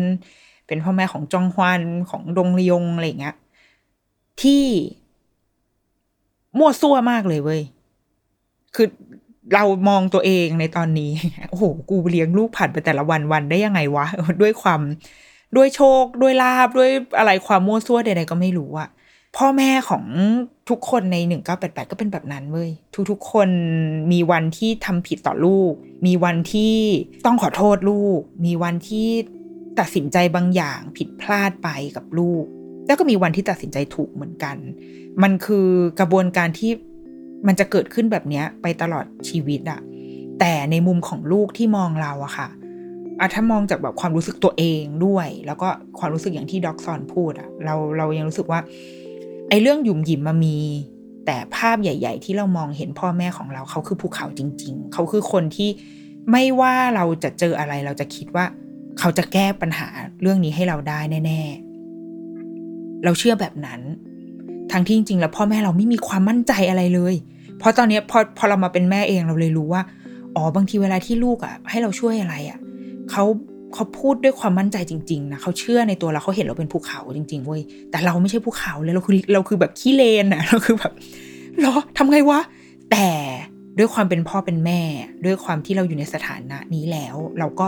[0.68, 3.36] เป็นพ่อแม่ของจองฮวานของดงลยงอะไรอย่างเงี้ย
[4.42, 4.66] ที่
[6.58, 7.62] มั่วซั่วมากเลยเว้ย
[8.76, 8.88] คือ
[9.54, 11.12] เรามองตัวเองในตอนนี้
[11.50, 14.06] โอ้โห กูเลี้ยงลูกผ่านไปแต่ละวันวันได้ยังไงวะ
[14.42, 14.82] ด้วยความ
[15.56, 18.90] ด้วยโชค ด้วยลาบ ด้วยอะไรความมั่วซั่วใดๆก็ไม่รู้อะ
[19.36, 20.06] พ่อแม่ของ
[20.70, 22.70] ทุกคนในหนึ่งเก้าแปดแปดก็เป็นแบบนั้นเว้ย
[23.12, 23.50] ทุกๆคน
[24.12, 25.74] มีวันที่ทำผิดต่อลูก
[26.06, 26.76] มีวันที่
[27.26, 29.08] ต้องขอโทษลูก มีวันที่
[29.80, 32.44] ตัดสินใจบางอย่างผิดพลาดไปกับลูก
[32.88, 34.58] แล้วก็มีวันที่ตัดสินใจถูกเหมือนกัน
[35.24, 35.68] มันคือ
[36.00, 36.72] กระบวนการที่
[37.48, 39.82] มันจะเกิดขึ้นแบบนี้ไปตลอดชีวิตอะ
[40.40, 42.50] แต่ในมุมของลูกที่มองเราอะค่ะ
[43.20, 45.68] อะถ้ามองจากแบบความรู้สึกตัวเองด้วย แล้วก็
[46.00, 48.60] ความรู้สึกอย่างที่ด็อกซอนพูดอะเราเรายังรู้สึกว่า
[49.50, 50.58] ไอ้เรื่องหยุ่มหยิมมามี
[51.26, 55.70] แต่ภาพใหญ่ ๆ ที่เรามองเห็นพ่อแม่ของเราเขาคือภูเขาจริง ๆ เขาคือคนที่
[56.32, 58.46] ไม่ว่าเราจะเจออะไรเราจะคิดว่า
[59.00, 59.88] เขาจะแก้ปัญหา
[60.22, 61.42] เรื่องนี้ให้เราได้แน่
[62.24, 63.82] ๆ เราเชื่อแบบนั้น
[64.72, 67.16] ทั้งที่จริงๆแล้วพ่อแม่เราไม่มีความมั่นใจอะไรเลย
[67.58, 69.82] เพราะตอนนี้พอพอเรามาเป็นแม่เองเราเลยรู้ว่า
[70.36, 72.60] อ๋อบางทีเวลาที่ลูกอะ ให้เราช่วยอะไรอะ
[73.12, 73.24] เขา
[73.74, 77.62] เขาพูดด้วยความมั่นใจจริงๆนะเขาเชื่อในตัวเราเขาเห็นเราเป็นภูเขาจริงๆเว้ย
[77.92, 80.94] แต่เราไม่ใช่ภูเขาเลยเราคือเราคือแบบขี้เลนอะเราคือแบบ
[81.60, 82.40] เหรอทำไงวะ
[82.92, 83.08] แต่
[83.78, 84.82] ด้วยความเป็นพ่อเป็นแม่
[85.26, 87.68] ด้วยความที่เราอยู่ในสถานะนี้แล้ว เราก็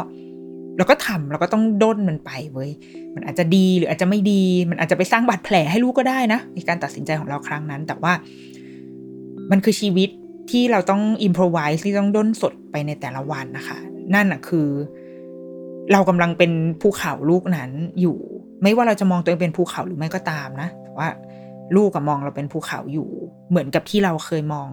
[0.77, 2.69] เราก็ทำเราก็ต้องด้นมันไปเว้ย
[3.15, 8.13] มันอาจจะดีหรืออาจจะไม่ดี มันอาจจะไปสร้างบาดแผลให้ลูกก็ได้นะในการตัดสินใจของเราครั้งนั้น แต่ว่า
[9.51, 10.09] มันคือชีวิต
[10.51, 13.77] ที่เราต้องอิมพรไวส์ที่ต้องด้นสดไปในแต่ละวันนะคะ
[14.13, 14.67] นั่นอะคือ
[15.92, 18.18] เรากำลังเป็นภูเขาลูกนั้นอยู่
[18.62, 21.08] ไม่ว่าเราจะมองตัวเองเป็นภูเขาหรือไม่ก็ตามนะแต่ว่า
[21.76, 23.08] ลูกกับมองเราเป็นภูเขาอยู่
[23.50, 24.68] เหมือนกับที่เราเคยมอง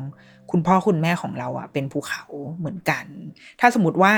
[0.51, 2.23] คุณพ่อคุณแม่ของเราอะเป็นภูเขา
[2.59, 3.05] เหมือนกัน
[3.59, 4.11] ถ้าสมมติว่า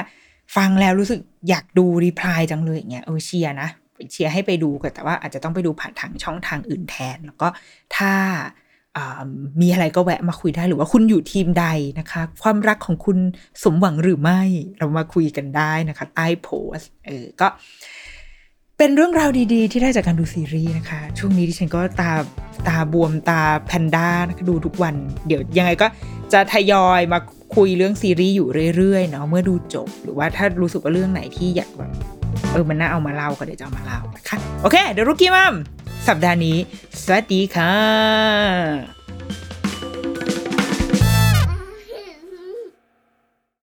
[0.56, 3.70] ฟังแล้วรู้สึกอยากดูรีプライจังเลยอย่างเงี้ยเออเชียร์นะ
[4.12, 7.48] เชียร์ให้ไปดูกันแต่ว่าอาจจะต้องไปดูผ่านทางช่องทางอื่นแทน แล้วก็
[7.96, 8.12] ถ้า
[9.61, 11.67] มีอะไรก็แวะมาคุยได้หรือว่าคุณอยู่ทีมใด
[11.99, 13.19] นะคะ ความรักของคุณ
[13.63, 14.43] สมหวังหรือไม่
[14.79, 17.49] เรามาคุยกันได้นะคะ ใต้โพสเออก็
[18.79, 22.13] เป็นเรื่องราวดีๆ ที่ได้จากการดูซีรีส์นะคะ ช่วงนี้ที่ฉันก็ตา
[22.69, 24.95] ตาบวมตาแพนด้านะคะดูทุกวัน
[25.27, 25.87] เดี๋ยวยังไงก็
[26.33, 27.19] จะทยอยมา
[27.57, 31.91] คุยเรื่องซีรีส์อยู่เรื่อยๆเนาะเมื่อดูจบ หรือว่าถ้ารู้สึกว่าเรื่องไหนที่อยากแบบ
[32.53, 35.55] เออมันน่าเอามาเล่าก็เดี๋ยวจะเอามาเล่านะคะโอเค เดี๋ยวรุกี้มัม
[36.09, 36.59] สัปดาห์นี้
[37.05, 38.98] สวัสดีค่ะ